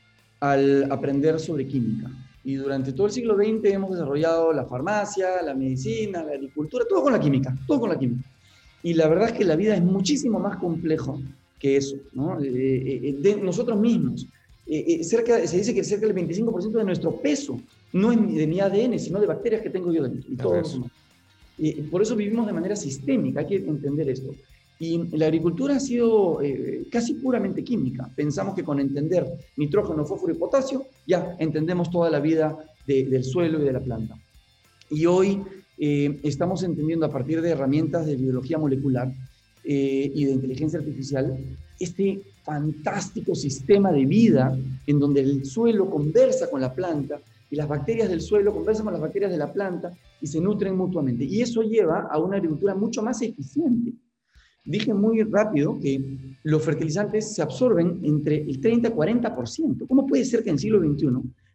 al 0.40 0.90
aprender 0.92 1.40
sobre 1.40 1.66
química. 1.66 2.10
Y 2.44 2.54
durante 2.54 2.92
todo 2.92 3.06
el 3.06 3.12
siglo 3.12 3.36
XX 3.36 3.72
hemos 3.72 3.90
desarrollado 3.90 4.52
la 4.52 4.64
farmacia, 4.64 5.42
la 5.42 5.54
medicina, 5.54 6.22
la 6.22 6.32
agricultura, 6.32 6.84
todo 6.88 7.02
con 7.02 7.12
la 7.12 7.20
química, 7.20 7.56
todo 7.66 7.80
con 7.80 7.90
la 7.90 7.98
química. 7.98 8.22
Y 8.82 8.94
la 8.94 9.08
verdad 9.08 9.30
es 9.30 9.32
que 9.34 9.44
la 9.44 9.56
vida 9.56 9.74
es 9.74 9.82
muchísimo 9.82 10.38
más 10.38 10.56
complejo 10.56 11.20
que 11.58 11.76
eso, 11.76 11.96
¿no? 12.12 12.40
Eh, 12.40 12.48
eh, 12.48 13.00
eh, 13.02 13.16
de 13.18 13.36
nosotros 13.36 13.78
mismos. 13.78 14.26
cerca, 15.02 15.46
se 15.46 15.56
dice 15.56 15.74
que 15.74 15.82
cerca 15.82 16.06
del 16.06 16.14
25% 16.14 16.72
de 16.72 16.84
nuestro 16.84 17.16
peso 17.20 17.58
no 17.92 18.12
es 18.12 18.34
de 18.34 18.46
mi 18.46 18.60
ADN, 18.60 18.98
sino 18.98 19.20
de 19.20 19.26
bacterias 19.26 19.62
que 19.62 19.70
tengo 19.70 19.92
yo 19.92 20.02
dentro. 20.02 20.30
Y 20.30 20.36
todo 20.36 20.56
eso. 20.56 20.90
por 21.90 22.02
eso 22.02 22.14
vivimos 22.14 22.46
de 22.46 22.52
manera 22.52 22.76
sistémica, 22.76 23.40
hay 23.40 23.46
que 23.46 23.56
entender 23.56 24.08
esto. 24.10 24.34
Y 24.80 25.16
la 25.16 25.26
agricultura 25.26 25.76
ha 25.76 25.80
sido 25.80 26.38
casi 26.90 27.14
puramente 27.14 27.64
química. 27.64 28.08
Pensamos 28.14 28.54
que 28.54 28.62
con 28.62 28.78
entender 28.78 29.26
nitrógeno, 29.56 30.04
fósforo 30.04 30.32
y 30.34 30.36
potasio, 30.36 30.84
ya 31.06 31.34
entendemos 31.38 31.90
toda 31.90 32.10
la 32.10 32.20
vida 32.20 32.56
del 32.86 33.24
suelo 33.24 33.60
y 33.60 33.64
de 33.64 33.72
la 33.72 33.80
planta. 33.80 34.16
Y 34.90 35.06
hoy 35.06 35.42
eh, 35.78 36.18
estamos 36.24 36.64
entendiendo 36.64 37.06
a 37.06 37.12
partir 37.12 37.40
de 37.40 37.50
herramientas 37.50 38.04
de 38.04 38.16
biología 38.16 38.58
molecular 38.58 39.12
eh, 39.70 40.10
y 40.14 40.24
de 40.24 40.32
inteligencia 40.32 40.78
artificial 40.78 41.38
este 41.78 42.22
fantástico 42.42 43.34
sistema 43.34 43.92
de 43.92 44.06
vida 44.06 44.58
en 44.86 44.98
donde 44.98 45.20
el 45.20 45.44
suelo 45.44 45.90
conversa 45.90 46.48
con 46.50 46.62
la 46.62 46.72
planta 46.72 47.20
y 47.50 47.56
las 47.56 47.68
bacterias 47.68 48.08
del 48.08 48.22
suelo 48.22 48.54
conversan 48.54 48.84
con 48.84 48.94
las 48.94 49.02
bacterias 49.02 49.30
de 49.30 49.36
la 49.36 49.52
planta 49.52 49.92
y 50.22 50.26
se 50.26 50.40
nutren 50.40 50.74
mutuamente. 50.74 51.24
Y 51.24 51.42
eso 51.42 51.60
lleva 51.60 52.08
a 52.10 52.18
una 52.18 52.38
agricultura 52.38 52.74
mucho 52.74 53.02
más 53.02 53.20
eficiente. 53.20 53.92
Dije 54.64 54.94
muy 54.94 55.22
rápido 55.22 55.78
que 55.78 56.02
los 56.44 56.62
fertilizantes 56.62 57.34
se 57.34 57.42
absorben 57.42 58.00
entre 58.02 58.36
el 58.36 58.62
30 58.62 58.88
y 58.88 58.92
40%. 58.92 59.86
¿Cómo 59.86 60.06
puede 60.06 60.24
ser 60.24 60.42
que 60.42 60.48
en 60.48 60.54
el 60.54 60.60
siglo 60.60 60.80
XXI 60.80 61.08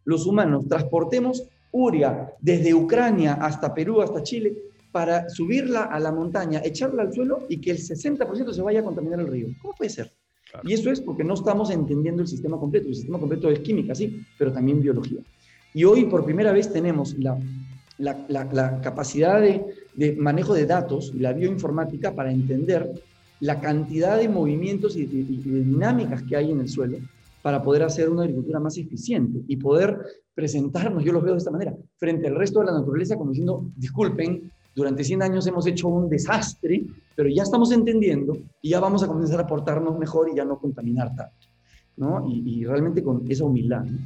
los 0.04 0.24
humanos 0.24 0.68
transportemos 0.68 1.42
uria 1.72 2.32
desde 2.40 2.74
Ucrania 2.74 3.34
hasta 3.34 3.74
Perú, 3.74 4.00
hasta 4.00 4.22
Chile, 4.22 4.56
para 4.94 5.28
subirla 5.28 5.86
a 5.86 5.98
la 5.98 6.12
montaña, 6.12 6.60
echarla 6.64 7.02
al 7.02 7.12
suelo 7.12 7.46
y 7.48 7.60
que 7.60 7.72
el 7.72 7.78
60% 7.78 8.52
se 8.52 8.62
vaya 8.62 8.78
a 8.78 8.84
contaminar 8.84 9.18
el 9.18 9.26
río. 9.26 9.48
¿Cómo 9.60 9.74
puede 9.74 9.90
ser? 9.90 10.12
Y 10.62 10.72
eso 10.72 10.88
es 10.88 11.00
porque 11.00 11.24
no 11.24 11.34
estamos 11.34 11.70
entendiendo 11.70 12.22
el 12.22 12.28
sistema 12.28 12.60
completo. 12.60 12.86
El 12.86 12.94
sistema 12.94 13.18
completo 13.18 13.50
es 13.50 13.58
química, 13.58 13.92
sí, 13.92 14.24
pero 14.38 14.52
también 14.52 14.80
biología. 14.80 15.18
Y 15.74 15.82
hoy 15.82 16.04
por 16.04 16.24
primera 16.24 16.52
vez 16.52 16.72
tenemos 16.72 17.18
la, 17.18 17.36
la, 17.98 18.24
la, 18.28 18.80
capacidad 18.82 19.40
de, 19.40 19.64
de, 19.96 20.14
manejo 20.14 20.54
de 20.54 20.64
datos 20.64 21.12
la 21.12 21.32
bioinformática 21.32 22.14
para 22.14 22.30
entender 22.30 22.92
la 23.40 23.60
cantidad 23.60 24.16
de 24.16 24.28
movimientos 24.28 24.94
y 24.94 25.06
de, 25.06 25.18
y 25.18 25.38
de 25.38 25.64
dinámicas 25.64 26.22
que 26.22 26.36
hay 26.36 26.52
en 26.52 26.60
el 26.60 26.68
suelo 26.68 26.98
para 27.42 27.64
poder 27.64 27.82
hacer 27.82 28.08
una 28.10 28.22
agricultura 28.22 28.60
más 28.60 28.78
eficiente 28.78 29.40
y 29.48 29.56
poder 29.56 29.98
presentarnos, 30.34 31.02
yo 31.04 31.12
lo 31.12 31.20
veo 31.20 31.32
de 31.32 31.38
esta 31.38 31.50
manera, 31.50 31.74
frente 31.96 32.28
al 32.28 32.36
resto 32.36 32.60
de 32.60 32.66
la 32.66 32.72
naturaleza 32.72 33.16
como 33.16 33.30
diciendo, 33.30 33.70
disculpen, 33.76 34.50
durante 34.74 35.04
100 35.04 35.22
años 35.22 35.46
hemos 35.46 35.66
hecho 35.66 35.88
un 35.88 36.08
desastre, 36.08 36.82
pero 37.14 37.28
ya 37.28 37.42
estamos 37.42 37.70
entendiendo 37.72 38.36
y 38.60 38.70
ya 38.70 38.80
vamos 38.80 39.02
a 39.02 39.06
comenzar 39.06 39.40
a 39.40 39.46
portarnos 39.46 39.98
mejor 39.98 40.28
y 40.28 40.36
ya 40.36 40.44
no 40.44 40.58
contaminar 40.58 41.14
tanto. 41.14 41.46
¿no? 41.96 42.26
Y, 42.28 42.60
y 42.60 42.64
realmente 42.64 43.02
con 43.02 43.24
esa 43.30 43.44
humildad. 43.44 43.84
¿no? 43.84 43.98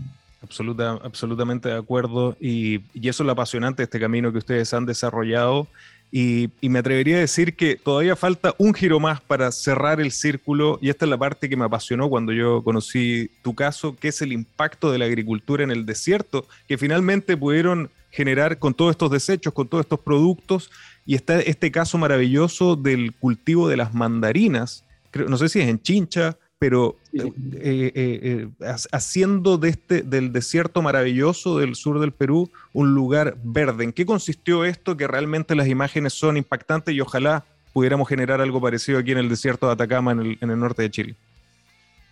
Absoluta, 0.42 0.92
absolutamente 1.02 1.68
de 1.68 1.76
acuerdo. 1.76 2.36
Y, 2.40 2.80
y, 2.94 3.08
eso 3.08 3.22
es 3.22 3.26
lo 3.26 3.32
apasionante 3.32 3.82
de 3.82 3.84
este 3.84 4.00
camino 4.00 4.30
que 4.30 4.38
ustedes 4.38 4.72
han 4.72 4.86
desarrollado. 4.86 5.66
Y, 6.10 6.50
y, 6.60 6.68
me 6.68 6.78
atrevería 6.78 7.16
a 7.16 7.20
decir 7.20 7.56
que 7.56 7.76
todavía 7.76 8.14
falta 8.14 8.54
un 8.58 8.72
giro 8.72 9.00
más 9.00 9.20
para 9.20 9.50
cerrar 9.50 10.00
el 10.00 10.12
círculo. 10.12 10.78
Y 10.80 10.90
esta 10.90 11.06
es 11.06 11.10
la 11.10 11.18
parte 11.18 11.48
que 11.48 11.56
me 11.56 11.64
apasionó 11.64 12.08
cuando 12.08 12.32
yo 12.32 12.62
conocí 12.62 13.30
tu 13.42 13.54
caso, 13.54 13.96
que 13.96 14.08
es 14.08 14.22
el 14.22 14.32
impacto 14.32 14.92
de 14.92 14.98
la 14.98 15.06
agricultura 15.06 15.64
en 15.64 15.70
el 15.70 15.84
desierto, 15.86 16.46
que 16.68 16.78
finalmente 16.78 17.36
pudieron 17.36 17.90
generar 18.18 18.58
con 18.58 18.74
todos 18.74 18.90
estos 18.90 19.12
desechos, 19.12 19.52
con 19.52 19.68
todos 19.68 19.84
estos 19.84 20.00
productos. 20.00 20.72
Y 21.06 21.14
está 21.14 21.38
este 21.38 21.70
caso 21.70 21.98
maravilloso 21.98 22.74
del 22.74 23.14
cultivo 23.14 23.68
de 23.68 23.76
las 23.76 23.94
mandarinas. 23.94 24.84
No 25.28 25.36
sé 25.36 25.48
si 25.48 25.60
es 25.60 25.68
en 25.68 25.80
Chincha, 25.80 26.36
pero 26.58 26.96
sí. 27.12 27.20
Eh, 27.20 27.92
eh, 27.94 27.94
eh, 27.94 28.48
haciendo 28.90 29.56
de 29.56 29.68
este, 29.68 30.02
del 30.02 30.32
desierto 30.32 30.82
maravilloso 30.82 31.60
del 31.60 31.76
sur 31.76 32.00
del 32.00 32.10
Perú 32.10 32.50
un 32.72 32.92
lugar 32.92 33.36
verde. 33.44 33.84
¿En 33.84 33.92
qué 33.92 34.04
consistió 34.04 34.64
esto? 34.64 34.96
Que 34.96 35.06
realmente 35.06 35.54
las 35.54 35.68
imágenes 35.68 36.12
son 36.12 36.36
impactantes 36.36 36.92
y 36.92 37.00
ojalá 37.00 37.44
pudiéramos 37.72 38.08
generar 38.08 38.40
algo 38.40 38.60
parecido 38.60 38.98
aquí 38.98 39.12
en 39.12 39.18
el 39.18 39.28
desierto 39.28 39.66
de 39.66 39.74
Atacama, 39.74 40.10
en 40.10 40.18
el, 40.18 40.38
en 40.40 40.50
el 40.50 40.58
norte 40.58 40.82
de 40.82 40.90
Chile. 40.90 41.14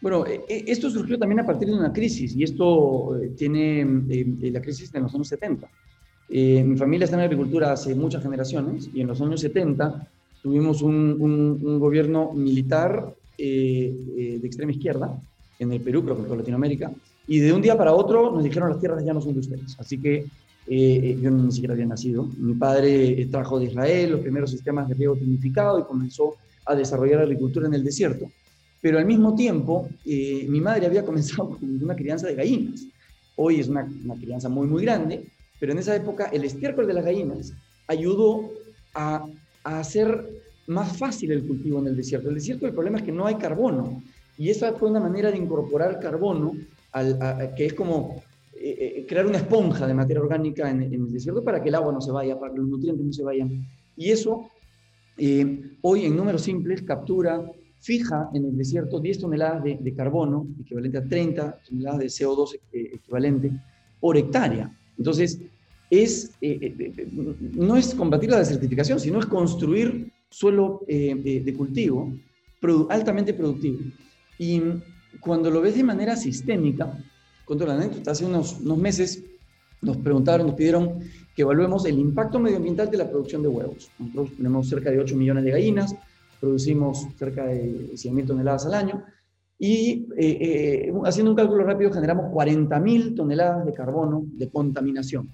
Bueno, 0.01 0.25
esto 0.49 0.89
surgió 0.89 1.19
también 1.19 1.41
a 1.41 1.47
partir 1.47 1.67
de 1.67 1.75
una 1.75 1.93
crisis 1.93 2.37
y 2.37 2.45
esto 2.45 3.19
tiene 3.37 3.85
la 4.53 4.61
crisis 4.61 4.93
de 4.93 5.01
los 5.01 5.13
años 5.13 5.27
70. 5.27 5.69
Eh, 6.29 6.63
mi 6.65 6.77
familia 6.77 7.05
está 7.05 7.17
en 7.17 7.23
agricultura 7.23 7.73
hace 7.73 7.95
muchas 7.95 8.23
generaciones 8.23 8.91
y 8.93 9.01
en 9.01 9.07
los 9.07 9.21
años 9.21 9.41
70 9.41 10.09
tuvimos 10.43 10.83
un, 10.83 11.17
un, 11.21 11.61
un 11.63 11.79
gobierno 11.79 12.33
militar 12.33 13.15
eh, 13.39 13.95
eh, 14.17 14.39
de 14.41 14.47
extrema 14.47 14.73
izquierda 14.73 15.21
en 15.59 15.73
el 15.73 15.81
Perú, 15.81 16.03
creo 16.05 16.17
que 16.17 16.33
en 16.33 16.39
Latinoamérica, 16.39 16.91
y 17.27 17.39
de 17.41 17.53
un 17.53 17.61
día 17.61 17.77
para 17.77 17.93
otro 17.93 18.31
nos 18.31 18.43
dijeron 18.43 18.71
las 18.71 18.81
tierras 18.81 19.05
ya 19.05 19.13
no 19.13 19.21
son 19.21 19.35
de 19.35 19.41
ustedes. 19.41 19.77
Así 19.79 19.99
que 19.99 20.27
eh, 20.67 21.19
yo 21.21 21.31
ni 21.31 21.53
siquiera 21.53 21.75
había 21.75 21.87
nacido. 21.87 22.29
Mi 22.39 22.55
padre 22.55 23.27
trajo 23.27 23.59
de 23.59 23.67
Israel 23.67 24.13
los 24.13 24.21
primeros 24.21 24.51
sistemas 24.51 24.89
de 24.89 24.95
riego 24.95 25.17
tecnificado 25.17 25.79
y 25.81 25.85
comenzó 25.85 26.37
a 26.65 26.75
desarrollar 26.75 27.21
agricultura 27.21 27.67
en 27.67 27.75
el 27.75 27.85
desierto. 27.85 28.31
Pero 28.81 28.99
al 28.99 29.05
mismo 29.05 29.35
tiempo, 29.35 29.89
eh, 30.05 30.47
mi 30.49 30.61
madre 30.61 30.87
había 30.87 31.05
comenzado 31.05 31.51
con 31.59 31.83
una 31.83 31.95
crianza 31.95 32.27
de 32.27 32.35
gallinas. 32.35 32.87
Hoy 33.37 33.61
es 33.61 33.69
una, 33.69 33.87
una 34.05 34.15
crianza 34.15 34.49
muy, 34.49 34.67
muy 34.67 34.83
grande, 34.83 35.27
pero 35.59 35.73
en 35.73 35.79
esa 35.79 35.95
época 35.95 36.27
el 36.27 36.45
estiércol 36.45 36.87
de 36.87 36.95
las 36.95 37.05
gallinas 37.05 37.53
ayudó 37.87 38.51
a, 38.95 39.27
a 39.65 39.81
hacer 39.81 40.29
más 40.67 40.97
fácil 40.97 41.33
el 41.33 41.47
cultivo 41.47 41.79
en 41.79 41.89
el 41.89 41.97
desierto. 41.97 42.29
El 42.29 42.35
desierto 42.35 42.67
el 42.67 42.73
problema 42.73 42.99
es 42.99 43.05
que 43.05 43.13
no 43.13 43.27
hay 43.27 43.37
carbono 43.37 44.03
y 44.37 44.51
esa 44.51 44.73
fue 44.73 44.91
una 44.91 45.01
manera 45.01 45.31
de 45.31 45.39
incorporar 45.39 46.01
carbono 46.01 46.53
al, 46.93 47.21
a, 47.23 47.55
que 47.55 47.67
es 47.67 47.75
como 47.75 48.23
eh, 48.55 48.95
eh, 48.99 49.07
crear 49.09 49.27
una 49.27 49.39
esponja 49.39 49.87
de 49.87 49.95
materia 49.95 50.23
orgánica 50.23 50.71
en, 50.71 50.83
en, 50.83 50.95
el 50.95 51.13
desierto 51.13 51.45
para 51.45 51.63
que 51.63 51.69
el 51.69 51.75
agua 51.75 51.93
no 51.93 52.01
se 52.01 52.11
vaya, 52.11 52.39
para 52.39 52.53
que 52.53 52.59
los 52.59 52.69
nutrientes 52.69 53.05
no 53.05 53.13
se 53.13 53.23
vayan. 53.23 53.67
Y 53.97 54.11
eso 54.11 54.51
eh, 55.19 55.77
hoy 55.81 56.05
en 56.05 56.17
números 56.17 56.43
simples 56.43 56.83
captura, 56.83 57.51
fija 57.81 58.29
en 58.35 58.45
el 58.45 58.57
desierto 58.57 59.01
10 59.01 59.21
toneladas 59.21 59.63
de, 59.63 59.79
de 59.81 59.95
carbono, 59.95 60.47
equivalente 60.61 60.99
a 60.99 61.05
30 61.05 61.61
toneladas 61.67 62.01
de 62.01 62.07
CO2 62.07 62.59
eh, 62.73 62.91
equivalente 62.95 63.51
por 64.01 64.17
hectárea. 64.17 64.71
Entonces, 64.99 65.41
es, 65.91 66.33
eh, 66.41 67.07
no 67.53 67.77
es 67.77 67.95
combatir 67.95 68.31
la 68.31 68.39
desertificación, 68.39 68.99
sino 68.99 69.21
es 69.21 69.27
construir 69.27 70.11
suelo 70.31 70.83
eh, 70.89 71.43
de 71.45 71.55
cultivo 71.55 72.13
produ 72.61 72.89
altamente 72.91 73.35
productivo. 73.35 73.79
Y 74.39 74.61
cuando 75.21 75.51
lo 75.51 75.61
ves 75.61 75.77
de 75.77 75.85
manera 75.85 76.17
sistémica, 76.17 76.99
contra 77.45 77.69
la 77.69 77.75
anécdota, 77.75 78.11
hace 78.11 78.27
unos, 78.27 78.61
unos 78.61 78.77
meses 78.77 79.23
nos 79.81 79.97
preguntaron, 79.99 80.49
nos 80.49 80.57
pidieron 80.57 81.01
que 81.35 81.43
evaluemos 81.43 81.87
el 81.87 81.99
impacto 81.99 82.41
medioambiental 82.41 82.91
de 82.91 82.97
la 82.99 83.09
producción 83.09 83.41
de 83.43 83.49
huevos. 83.49 83.89
Nosotros 83.99 84.37
tenemos 84.37 84.69
cerca 84.69 84.91
de 84.91 84.99
8 84.99 85.17
millones 85.17 85.45
de 85.45 85.51
gallinas, 85.53 85.95
producimos 86.41 87.07
cerca 87.17 87.47
de 87.47 87.93
100.000 87.93 88.27
toneladas 88.27 88.67
al 88.67 88.75
año 88.75 89.05
y 89.59 90.07
eh, 90.17 90.89
eh, 90.89 90.93
haciendo 91.05 91.31
un 91.31 91.37
cálculo 91.37 91.65
rápido 91.65 91.91
generamos 91.91 92.27
40.000 92.33 93.15
toneladas 93.15 93.65
de 93.65 93.73
carbono 93.73 94.25
de 94.27 94.51
contaminación. 94.51 95.31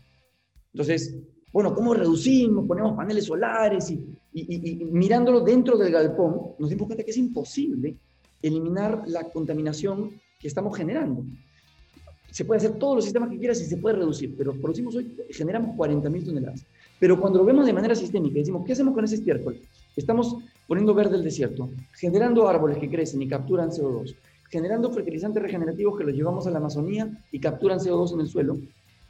Entonces, 0.72 1.16
bueno, 1.52 1.74
¿cómo 1.74 1.92
reducimos? 1.92 2.66
Ponemos 2.66 2.94
paneles 2.94 3.24
solares 3.24 3.90
y, 3.90 3.94
y, 4.32 4.54
y, 4.54 4.82
y, 4.82 4.84
mirándolo 4.84 5.40
dentro 5.40 5.76
del 5.76 5.92
galpón, 5.92 6.54
nos 6.58 6.70
dimos 6.70 6.86
cuenta 6.86 7.04
que 7.04 7.10
es 7.10 7.16
imposible 7.16 7.96
eliminar 8.40 9.02
la 9.06 9.24
contaminación 9.30 10.10
que 10.38 10.48
estamos 10.48 10.76
generando. 10.76 11.24
Se 12.30 12.44
puede 12.44 12.58
hacer 12.58 12.78
todos 12.78 12.96
los 12.96 13.04
sistemas 13.04 13.28
que 13.28 13.38
quieras 13.38 13.60
y 13.60 13.66
se 13.66 13.76
puede 13.76 13.96
reducir, 13.96 14.34
pero 14.38 14.54
producimos 14.54 14.96
hoy, 14.96 15.14
generamos 15.30 15.76
40.000 15.76 16.24
toneladas. 16.24 16.64
Pero 16.98 17.20
cuando 17.20 17.40
lo 17.40 17.44
vemos 17.44 17.66
de 17.66 17.72
manera 17.72 17.94
sistémica, 17.94 18.38
decimos, 18.38 18.64
¿qué 18.64 18.72
hacemos 18.72 18.94
con 18.94 19.04
ese 19.04 19.16
estiércol? 19.16 19.60
Estamos 19.94 20.38
poniendo 20.72 20.94
verde 20.94 21.16
el 21.16 21.22
desierto, 21.22 21.68
generando 21.92 22.48
árboles 22.48 22.78
que 22.78 22.88
crecen 22.88 23.20
y 23.20 23.28
capturan 23.28 23.68
CO2, 23.68 24.16
generando 24.48 24.90
fertilizantes 24.90 25.42
regenerativos 25.42 25.98
que 25.98 26.04
los 26.04 26.14
llevamos 26.14 26.46
a 26.46 26.50
la 26.50 26.56
Amazonía 26.60 27.10
y 27.30 27.38
capturan 27.40 27.78
CO2 27.78 28.14
en 28.14 28.20
el 28.20 28.26
suelo. 28.26 28.56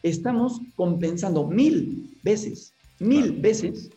Estamos 0.02 0.60
compensando 0.74 1.46
mil 1.46 2.18
veces, 2.24 2.74
mil 2.98 3.26
claro. 3.26 3.42
veces 3.42 3.90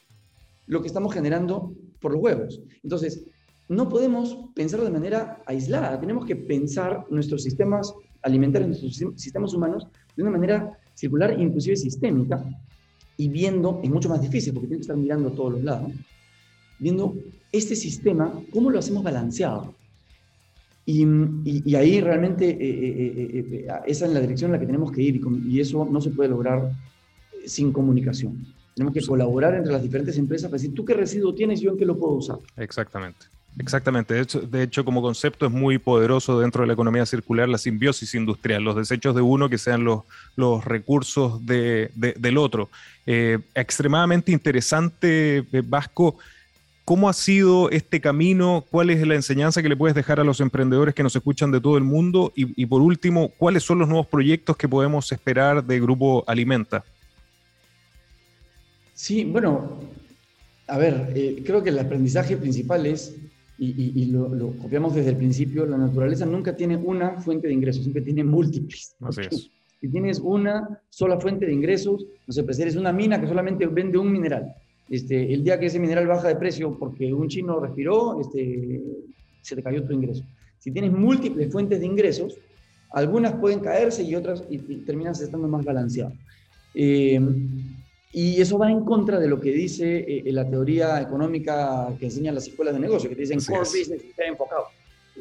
lo 0.67 0.79
que 0.81 0.87
estamos 0.89 1.11
generando 1.11 1.73
por 1.99 2.11
los 2.11 2.21
huevos. 2.21 2.61
Entonces, 2.83 3.23
no 3.67 3.89
podemos 3.89 4.37
pensar 4.53 4.81
de 4.81 4.91
manera 4.91 5.41
aislada, 5.47 5.99
tenemos 5.99 6.27
que 6.27 6.35
pensar 6.35 7.07
nuestros 7.09 7.41
sistemas 7.41 7.91
alimentarios, 8.21 8.79
nuestros 8.79 9.19
sistemas 9.19 9.55
humanos 9.55 9.87
de 10.15 10.21
una 10.21 10.33
manera 10.33 10.77
circular, 10.93 11.35
inclusive 11.41 11.77
sistémica, 11.77 12.45
y 13.17 13.27
viendo, 13.27 13.79
es 13.81 13.89
mucho 13.89 14.07
más 14.07 14.21
difícil 14.21 14.53
porque 14.53 14.67
tiene 14.67 14.81
que 14.81 14.83
estar 14.83 14.97
mirando 14.97 15.29
a 15.29 15.31
todos 15.31 15.53
los 15.53 15.63
lados, 15.63 15.91
viendo 16.79 17.15
este 17.51 17.75
sistema, 17.75 18.31
cómo 18.51 18.69
lo 18.69 18.79
hacemos 18.79 19.03
balanceado. 19.03 19.73
Y, 20.85 21.03
y, 21.03 21.63
y 21.65 21.75
ahí 21.75 21.99
realmente 21.99 22.47
eh, 22.49 22.57
eh, 22.59 23.45
eh, 23.51 23.67
esa 23.87 24.05
es 24.05 24.11
la 24.11 24.19
dirección 24.19 24.49
en 24.49 24.53
la 24.53 24.59
que 24.59 24.67
tenemos 24.67 24.91
que 24.91 25.01
ir 25.01 25.15
y, 25.15 25.55
y 25.55 25.59
eso 25.59 25.87
no 25.89 25.99
se 25.99 26.11
puede 26.11 26.29
lograr 26.29 26.71
sin 27.45 27.71
comunicación. 27.71 28.45
Tenemos 28.75 28.93
que 28.93 29.01
colaborar 29.01 29.55
entre 29.55 29.71
las 29.71 29.81
diferentes 29.81 30.17
empresas 30.17 30.49
para 30.49 30.61
decir, 30.61 30.75
tú 30.75 30.85
qué 30.85 30.93
residuo 30.93 31.33
tienes 31.33 31.61
y 31.61 31.65
yo 31.65 31.71
en 31.71 31.77
qué 31.77 31.85
lo 31.85 31.97
puedo 31.97 32.13
usar. 32.13 32.37
Exactamente. 32.57 33.25
Exactamente, 33.57 34.13
de 34.13 34.19
hecho, 34.19 34.41
de 34.41 34.63
hecho, 34.63 34.83
como 34.83 35.01
concepto 35.01 35.45
es 35.45 35.51
muy 35.51 35.77
poderoso 35.77 36.41
dentro 36.41 36.61
de 36.61 36.67
la 36.67 36.73
economía 36.73 37.05
circular 37.05 37.47
la 37.47 37.57
simbiosis 37.57 38.13
industrial, 38.13 38.63
los 38.63 38.75
desechos 38.75 39.15
de 39.15 39.21
uno 39.21 39.47
que 39.47 39.57
sean 39.57 39.85
los, 39.85 40.01
los 40.35 40.65
recursos 40.65 41.45
de, 41.45 41.89
de, 41.95 42.15
del 42.19 42.37
otro. 42.37 42.69
Eh, 43.05 43.39
extremadamente 43.53 44.33
interesante, 44.33 45.37
eh, 45.37 45.63
Vasco, 45.65 46.17
¿cómo 46.85 47.09
ha 47.09 47.13
sido 47.13 47.69
este 47.71 47.99
camino? 47.99 48.63
¿Cuál 48.69 48.91
es 48.91 49.05
la 49.05 49.15
enseñanza 49.15 49.61
que 49.61 49.69
le 49.69 49.75
puedes 49.75 49.95
dejar 49.95 50.19
a 50.19 50.23
los 50.23 50.39
emprendedores 50.39 50.93
que 50.95 51.03
nos 51.03 51.15
escuchan 51.15 51.51
de 51.51 51.59
todo 51.59 51.77
el 51.77 51.83
mundo? 51.83 52.31
Y, 52.35 52.61
y 52.61 52.65
por 52.67 52.81
último, 52.81 53.29
¿cuáles 53.37 53.63
son 53.63 53.79
los 53.79 53.89
nuevos 53.89 54.07
proyectos 54.07 54.55
que 54.55 54.69
podemos 54.69 55.11
esperar 55.11 55.65
de 55.65 55.79
Grupo 55.79 56.23
Alimenta? 56.27 56.85
Sí, 58.93 59.25
bueno, 59.25 59.79
a 60.67 60.77
ver, 60.77 61.11
eh, 61.15 61.43
creo 61.45 61.61
que 61.61 61.69
el 61.69 61.79
aprendizaje 61.79 62.37
principal 62.37 62.85
es 62.85 63.15
y, 63.57 63.67
y, 63.67 63.91
y 63.95 64.05
lo, 64.05 64.29
lo, 64.29 64.51
copiamos 64.57 64.95
desde 64.95 65.11
el 65.11 65.17
principio, 65.17 65.65
la 65.65 65.77
naturaleza 65.77 66.25
nunca 66.25 66.55
tiene 66.55 66.75
una 66.77 67.21
fuente 67.21 67.47
de 67.47 67.53
ingresos, 67.53 67.83
siempre 67.83 68.01
tiene 68.01 68.23
múltiples. 68.23 68.95
Así 69.01 69.21
es. 69.21 69.49
Si 69.81 69.89
tienes 69.89 70.19
una 70.19 70.81
sola 70.89 71.19
fuente 71.19 71.45
de 71.45 71.53
ingresos, 71.53 72.05
no 72.25 72.33
sé, 72.33 72.43
pues 72.43 72.59
eres 72.59 72.75
una 72.75 72.91
mina 72.91 73.19
que 73.19 73.27
solamente 73.27 73.67
vende 73.67 73.97
un 73.97 74.11
mineral. 74.11 74.55
Este, 74.89 75.33
el 75.33 75.43
día 75.43 75.59
que 75.59 75.65
ese 75.65 75.79
mineral 75.79 76.07
baja 76.07 76.27
de 76.27 76.35
precio 76.35 76.77
porque 76.77 77.11
un 77.13 77.27
chino 77.27 77.59
respiró, 77.59 78.19
este, 78.21 78.81
se 79.41 79.55
te 79.55 79.63
cayó 79.63 79.83
tu 79.83 79.93
ingreso. 79.93 80.23
Si 80.59 80.71
tienes 80.71 80.91
múltiples 80.91 81.51
fuentes 81.51 81.79
de 81.79 81.85
ingresos, 81.85 82.37
algunas 82.91 83.33
pueden 83.33 83.59
caerse 83.59 84.03
y 84.03 84.15
otras 84.15 84.43
y, 84.49 84.55
y 84.55 84.77
terminas 84.85 85.21
estando 85.21 85.47
más 85.47 85.65
balanceado. 85.65 86.13
Eh, 86.73 87.19
y 88.11 88.39
eso 88.39 88.57
va 88.57 88.71
en 88.71 88.85
contra 88.85 89.19
de 89.19 89.27
lo 89.27 89.41
que 89.41 89.51
dice 89.51 90.05
eh, 90.07 90.31
la 90.31 90.49
teoría 90.49 91.01
económica 91.01 91.93
que 91.99 92.05
enseñan 92.05 92.35
las 92.35 92.47
escuelas 92.47 92.73
de 92.73 92.79
negocio, 92.79 93.09
que 93.09 93.15
te 93.15 93.23
dicen 93.23 93.37
Así 93.37 93.51
core 93.51 93.63
es. 93.63 93.73
business 93.73 94.03
está 94.03 94.25
enfocado. 94.25 94.65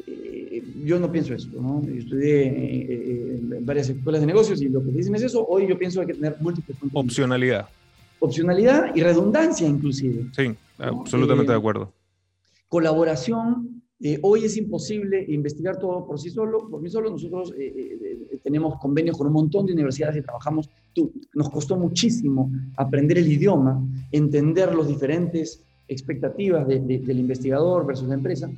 Eh, 0.07 0.63
yo 0.83 0.99
no 0.99 1.11
pienso 1.11 1.33
eso, 1.33 1.49
¿no? 1.53 1.81
Yo 1.85 1.93
estudié 1.93 2.47
eh, 2.47 2.87
eh, 2.89 3.39
en 3.57 3.65
varias 3.65 3.89
escuelas 3.89 4.21
de 4.21 4.27
negocios 4.27 4.61
y 4.61 4.69
lo 4.69 4.83
que 4.83 4.91
dicen 4.91 5.15
es 5.15 5.23
eso. 5.23 5.45
Hoy 5.45 5.67
yo 5.67 5.77
pienso 5.77 5.99
que 5.99 6.03
hay 6.03 6.07
que 6.07 6.13
tener 6.13 6.37
múltiples 6.39 6.77
fuentes 6.77 6.93
de 6.93 7.01
Opcionalidad. 8.25 8.95
y 8.95 9.01
redundancia 9.01 9.67
inclusive. 9.67 10.25
Sí, 10.35 10.53
absolutamente 10.77 11.51
Eh, 11.51 11.55
de 11.55 11.59
acuerdo. 11.59 11.91
Colaboración, 12.69 13.81
eh, 14.01 14.19
hoy 14.21 14.45
es 14.45 14.57
imposible 14.57 15.23
investigar 15.29 15.77
todo 15.79 16.05
por 16.05 16.19
sí 16.19 16.29
solo, 16.29 16.67
por 16.69 16.81
mí 16.81 16.89
solo. 16.89 17.09
Nosotros 17.11 17.53
eh, 17.57 17.73
eh, 17.75 18.27
eh, 18.33 18.37
tenemos 18.43 18.79
convenios 18.79 19.17
con 19.17 19.27
un 19.27 19.33
montón 19.33 19.65
de 19.65 19.73
universidades 19.73 20.17
y 20.17 20.21
trabajamos. 20.21 20.69
Tú, 20.93 21.11
nos 21.33 21.49
costó 21.49 21.77
muchísimo 21.77 22.51
aprender 22.77 23.17
el 23.19 23.31
idioma, 23.31 23.81
entender 24.11 24.73
las 24.75 24.87
diferentes 24.87 25.61
expectativas 25.87 26.67
de- 26.67 26.79
de- 26.79 26.99
del 26.99 27.19
investigador 27.19 27.85
versus 27.85 28.07
la 28.07 28.15
empresa. 28.15 28.49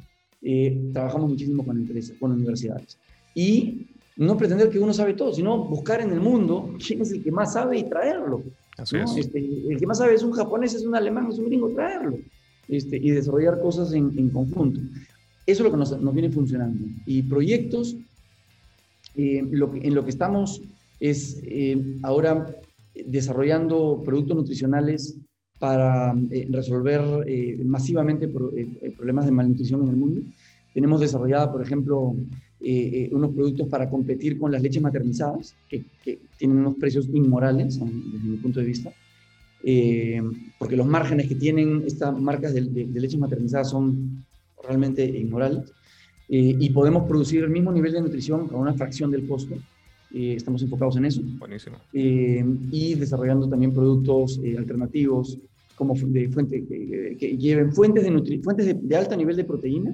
Eh, 0.42 0.90
trabajamos 0.94 1.30
muchísimo 1.32 1.66
con 1.66 1.78
empresas, 1.78 2.16
con 2.20 2.32
universidades. 2.32 2.98
Y 3.36 3.88
no 4.16 4.38
pretender 4.38 4.70
que 4.70 4.80
uno 4.80 4.94
sabe 4.94 5.14
todo, 5.14 5.34
sino 5.34 5.64
buscar 5.66 6.02
en 6.02 6.12
el 6.12 6.20
mundo 6.22 6.74
quién 6.86 7.02
es 7.02 7.12
el 7.12 7.22
que 7.24 7.32
más 7.32 7.54
sabe 7.54 7.78
y 7.80 7.84
traerlo. 7.84 8.42
Así 8.78 8.96
¿no? 8.98 9.04
es. 9.06 9.18
Este, 9.18 9.40
el 9.40 9.78
que 9.80 9.88
más 9.88 9.98
sabe 9.98 10.14
es 10.16 10.24
un 10.24 10.32
japonés, 10.32 10.74
es 10.76 10.86
un 10.86 10.96
alemán, 10.96 11.28
es 11.32 11.40
un 11.40 11.46
gringo, 11.46 11.70
traerlo. 11.70 12.18
Este, 12.68 12.98
y 12.98 13.12
desarrollar 13.12 13.60
cosas 13.62 13.94
en, 13.94 14.12
en 14.18 14.30
conjunto. 14.30 14.80
Eso 15.46 15.62
es 15.64 15.66
lo 15.66 15.72
que 15.72 15.78
nos, 15.78 16.00
nos 16.02 16.14
viene 16.14 16.30
funcionando. 16.30 16.86
Y 17.06 17.24
proyectos, 17.24 17.96
eh, 19.16 19.42
lo 19.52 19.72
que- 19.72 19.88
en 19.88 19.96
lo 19.96 20.04
que 20.04 20.10
estamos 20.12 20.62
es 21.00 21.40
eh, 21.44 21.98
ahora 22.04 22.56
desarrollando 23.06 24.02
productos 24.06 24.36
nutricionales 24.38 25.16
para 25.60 26.14
eh, 26.32 26.48
resolver 26.52 27.02
masivamente 27.66 28.28
pro- 28.28 28.52
problemas 28.96 29.26
de 29.26 29.32
malnutrición 29.32 29.84
en 29.84 29.90
el 29.90 29.96
mundo. 29.96 30.22
Tenemos 30.74 31.00
desarrollada, 31.00 31.52
por 31.52 31.62
ejemplo, 31.62 32.16
eh, 32.60 33.08
eh, 33.10 33.10
unos 33.14 33.34
productos 33.34 33.68
para 33.68 33.90
competir 33.90 34.38
con 34.38 34.52
las 34.52 34.62
leches 34.62 34.82
maternizadas, 34.82 35.56
que, 35.68 35.86
que 36.02 36.20
tienen 36.38 36.58
unos 36.58 36.76
precios 36.76 37.08
inmorales, 37.14 37.80
desde 37.80 38.28
mi 38.28 38.38
punto 38.38 38.60
de 38.60 38.66
vista, 38.66 38.92
eh, 39.64 40.22
porque 40.58 40.76
los 40.76 40.88
márgenes 40.88 41.28
que 41.28 41.36
tienen 41.36 41.84
estas 41.86 42.18
marcas 42.20 42.54
de, 42.54 42.62
de- 42.62 42.86
de 42.88 43.00
leches 43.00 43.20
maternizadas 43.20 43.70
son 43.70 44.26
realmente 44.64 45.06
inmorales, 45.06 45.74
eh, 46.30 46.56
y 46.60 46.70
podemos 46.72 47.04
producir 47.08 47.44
el 47.44 47.50
mismo 47.50 47.72
nivel 47.72 47.92
de 47.94 48.02
nutrición 48.02 48.48
con 48.48 48.60
una 48.60 48.74
fracción 48.74 49.12
del 49.12 49.26
costo. 49.28 49.56
Eh, 50.12 50.34
estamos 50.36 50.62
enfocados 50.62 50.96
en 50.98 51.06
eso 51.06 51.22
Buenísimo. 51.24 51.78
eh, 51.94 52.44
y 52.72 52.96
desarrollando 52.96 53.48
también 53.50 53.74
productos 53.74 54.40
alternativos 54.58 55.38
como 55.76 55.94
de 55.96 56.30
fuente, 56.30 56.66
que, 56.66 57.16
que 57.20 57.38
lleven 57.38 57.72
fuentes, 57.72 58.04
de, 58.04 58.12
nutri- 58.12 58.42
fuentes 58.42 58.66
de, 58.66 58.74
de 58.74 58.96
alto 58.96 59.16
nivel 59.16 59.36
de 59.36 59.44
proteína 59.44 59.94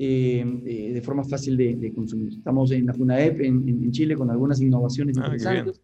eh, 0.00 0.44
eh, 0.64 0.92
de 0.94 1.02
forma 1.02 1.24
fácil 1.24 1.56
de, 1.56 1.74
de 1.74 1.92
consumir. 1.92 2.28
Estamos 2.32 2.70
en 2.70 2.86
la 2.86 2.94
FUNAEP 2.94 3.40
en, 3.40 3.68
en- 3.68 3.90
Chile 3.92 4.14
con 4.16 4.30
algunas 4.30 4.60
innovaciones 4.60 5.16
Ah, 5.18 5.22
interesantes, 5.24 5.80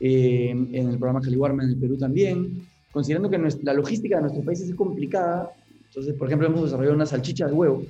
eh, 0.00 0.50
en 0.50 0.88
el 0.88 0.98
programa 0.98 1.20
Caliwarma 1.20 1.62
en 1.64 1.70
el 1.70 1.76
Perú 1.76 1.96
también, 1.96 2.62
considerando 2.92 3.30
que 3.30 3.38
nuestra- 3.38 3.72
la 3.72 3.74
logística 3.74 4.16
de 4.16 4.22
nuestros 4.22 4.44
países 4.44 4.68
es 4.68 4.74
complicada. 4.74 5.50
Entonces, 5.88 6.14
por 6.14 6.28
ejemplo, 6.28 6.46
hemos 6.46 6.62
desarrollado 6.64 6.94
una 6.94 7.06
salchicha 7.06 7.46
de 7.46 7.52
huevo 7.54 7.82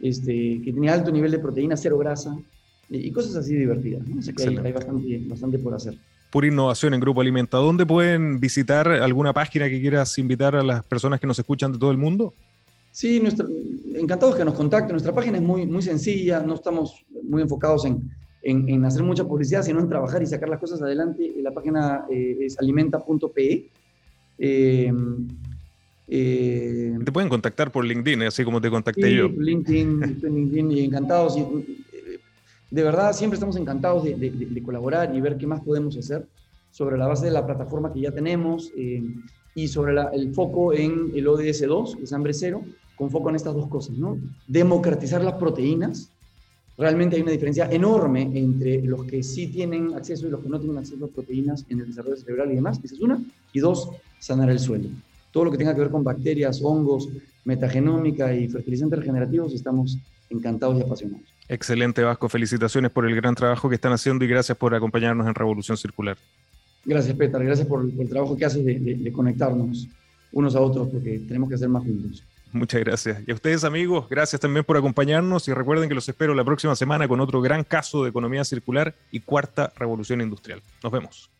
este, 0.00 0.60
que 0.64 0.72
tiene 0.72 0.88
alto 0.88 1.10
nivel 1.10 1.30
de 1.32 1.38
proteína, 1.40 1.76
cero 1.76 1.98
grasa, 1.98 2.34
y 2.88 3.10
cosas 3.12 3.36
así 3.36 3.54
divertidas. 3.54 4.06
¿no? 4.08 4.18
Así 4.18 4.32
que 4.32 4.42
hay, 4.44 4.56
hay 4.64 4.72
bastante, 4.72 5.20
bastante 5.28 5.58
por 5.58 5.74
hacer. 5.74 5.94
Pura 6.30 6.46
innovación 6.46 6.94
en 6.94 7.00
Grupo 7.00 7.20
Alimenta. 7.20 7.58
¿Dónde 7.58 7.84
pueden 7.84 8.38
visitar 8.40 8.88
alguna 8.88 9.32
página 9.32 9.68
que 9.68 9.80
quieras 9.80 10.16
invitar 10.18 10.54
a 10.56 10.62
las 10.62 10.84
personas 10.84 11.18
que 11.20 11.26
nos 11.26 11.38
escuchan 11.38 11.72
de 11.72 11.78
todo 11.78 11.90
el 11.90 11.98
mundo? 11.98 12.32
Sí, 12.92 13.20
nuestra- 13.20 13.46
encantados 13.94 14.36
que 14.36 14.44
nos 14.44 14.54
contacten. 14.54 14.92
Nuestra 14.92 15.14
página 15.14 15.38
es 15.38 15.42
muy, 15.42 15.66
muy 15.66 15.82
sencilla, 15.82 16.40
no 16.40 16.54
estamos 16.54 17.04
muy 17.22 17.42
enfocados 17.42 17.84
en, 17.84 18.10
en- 18.42 18.68
en 18.68 18.84
hacer 18.84 19.02
mucha 19.02 19.24
publicidad, 19.24 19.62
sino 19.62 19.80
en 19.80 19.88
trabajar 19.88 20.22
y 20.22 20.26
sacar 20.26 20.48
las 20.48 20.58
cosas 20.60 20.82
adelante. 20.82 21.32
La 21.40 21.52
página 21.52 22.04
eh, 22.10 22.36
es 22.40 22.58
alimenta.pe. 22.58 23.70
Eh, 24.38 24.92
eh, 26.08 26.98
Te 27.04 27.12
pueden 27.12 27.28
contactar 27.28 27.70
por 27.70 27.84
LinkedIn, 27.84 28.22
así 28.22 28.44
como 28.44 28.60
te 28.60 28.70
contacté 28.70 29.08
sí, 29.10 29.16
yo. 29.16 29.28
LinkedIn, 29.28 30.00
LinkedIn 30.22 30.70
y 30.72 30.80
encantados. 30.84 31.36
y, 31.36 31.40
eh, 31.40 32.18
de 32.70 32.82
verdad, 32.82 33.12
siempre 33.12 33.34
estamos 33.36 33.56
encantados 33.56 34.04
de, 34.04 34.14
de- 34.16 34.30
de- 34.30 34.62
colaborar 34.62 35.14
y 35.14 35.20
ver 35.20 35.36
qué 35.36 35.46
más 35.46 35.60
podemos 35.60 35.96
hacer 35.96 36.28
sobre 36.70 36.96
la 36.98 37.06
base 37.06 37.26
de 37.26 37.32
la 37.32 37.44
plataforma 37.46 37.92
que 37.92 38.00
ya 38.00 38.12
tenemos 38.12 38.72
eh, 38.76 39.02
y 39.54 39.68
sobre 39.68 39.92
la- 39.94 40.10
el 40.12 40.32
foco 40.34 40.72
en 40.72 41.12
el 41.14 41.26
ODS 41.28 41.66
2, 41.66 41.96
que 41.96 42.04
es 42.04 42.12
hambre 42.12 42.32
cero, 42.34 42.62
con 42.96 43.10
foco 43.10 43.30
en 43.30 43.36
estas 43.36 43.54
dos 43.54 43.66
cosas, 43.68 43.96
¿no? 43.96 44.18
Democratizar 44.46 45.22
las 45.24 45.34
proteínas. 45.34 46.10
Realmente 46.76 47.16
hay 47.16 47.22
una 47.22 47.30
diferencia 47.32 47.68
enorme 47.70 48.30
entre 48.34 48.82
los 48.82 49.04
que 49.04 49.22
sí 49.22 49.48
tienen 49.48 49.94
acceso 49.94 50.26
y 50.26 50.30
los 50.30 50.40
que 50.40 50.48
no 50.48 50.58
tienen 50.58 50.78
acceso 50.78 51.04
a 51.04 51.08
proteínas 51.08 51.64
en 51.68 51.80
el 51.80 51.86
desarrollo 51.88 52.16
cerebral 52.16 52.52
y 52.52 52.54
demás. 52.54 52.80
Esa 52.82 52.94
es 52.94 53.00
una. 53.00 53.22
Y 53.52 53.60
dos, 53.60 53.90
sanar 54.18 54.50
el 54.50 54.58
suelo. 54.58 54.88
Todo 55.32 55.44
lo 55.44 55.50
que 55.50 55.58
tenga 55.58 55.74
que 55.74 55.80
ver 55.80 55.90
con 55.90 56.02
bacterias, 56.04 56.60
hongos, 56.62 57.08
metagenómica 57.44 58.34
y 58.34 58.48
fertilizantes 58.48 58.98
regenerativos, 58.98 59.52
estamos 59.54 59.98
encantados 60.30 60.78
y 60.78 60.82
apasionados. 60.82 61.26
Excelente, 61.48 62.02
Vasco. 62.02 62.28
Felicitaciones 62.28 62.90
por 62.90 63.06
el 63.08 63.14
gran 63.16 63.34
trabajo 63.34 63.68
que 63.68 63.74
están 63.74 63.92
haciendo 63.92 64.24
y 64.24 64.28
gracias 64.28 64.56
por 64.56 64.74
acompañarnos 64.74 65.26
en 65.26 65.34
Revolución 65.34 65.76
Circular. 65.76 66.16
Gracias, 66.84 67.14
Petar. 67.16 67.44
Gracias 67.44 67.66
por, 67.66 67.84
el 67.84 68.08
trabajo 68.08 68.36
que 68.36 68.44
haces 68.44 68.64
de, 68.64 68.78
de- 68.78 68.94
de 68.96 69.12
conectarnos 69.12 69.86
unos 70.32 70.54
a 70.54 70.60
otros, 70.60 70.88
porque 70.88 71.18
tenemos 71.26 71.48
que 71.48 71.56
hacer 71.56 71.68
más 71.68 71.82
juntos. 71.82 72.22
Muchas 72.52 72.80
gracias. 72.80 73.22
Y 73.26 73.30
a 73.30 73.34
ustedes, 73.34 73.62
amigos, 73.64 74.08
gracias 74.08 74.40
también 74.40 74.64
por 74.64 74.76
acompañarnos 74.76 75.46
y 75.46 75.52
recuerden 75.52 75.88
que 75.88 75.94
los 75.94 76.08
espero 76.08 76.34
la 76.34 76.44
próxima 76.44 76.74
semana 76.74 77.06
con 77.06 77.20
otro 77.20 77.40
gran 77.40 77.62
caso 77.62 78.02
de 78.02 78.10
economía 78.10 78.44
circular 78.44 78.94
y 79.12 79.20
cuarta 79.20 79.72
revolución 79.76 80.20
industrial. 80.20 80.60
Nos 80.82 80.92
vemos. 80.92 81.30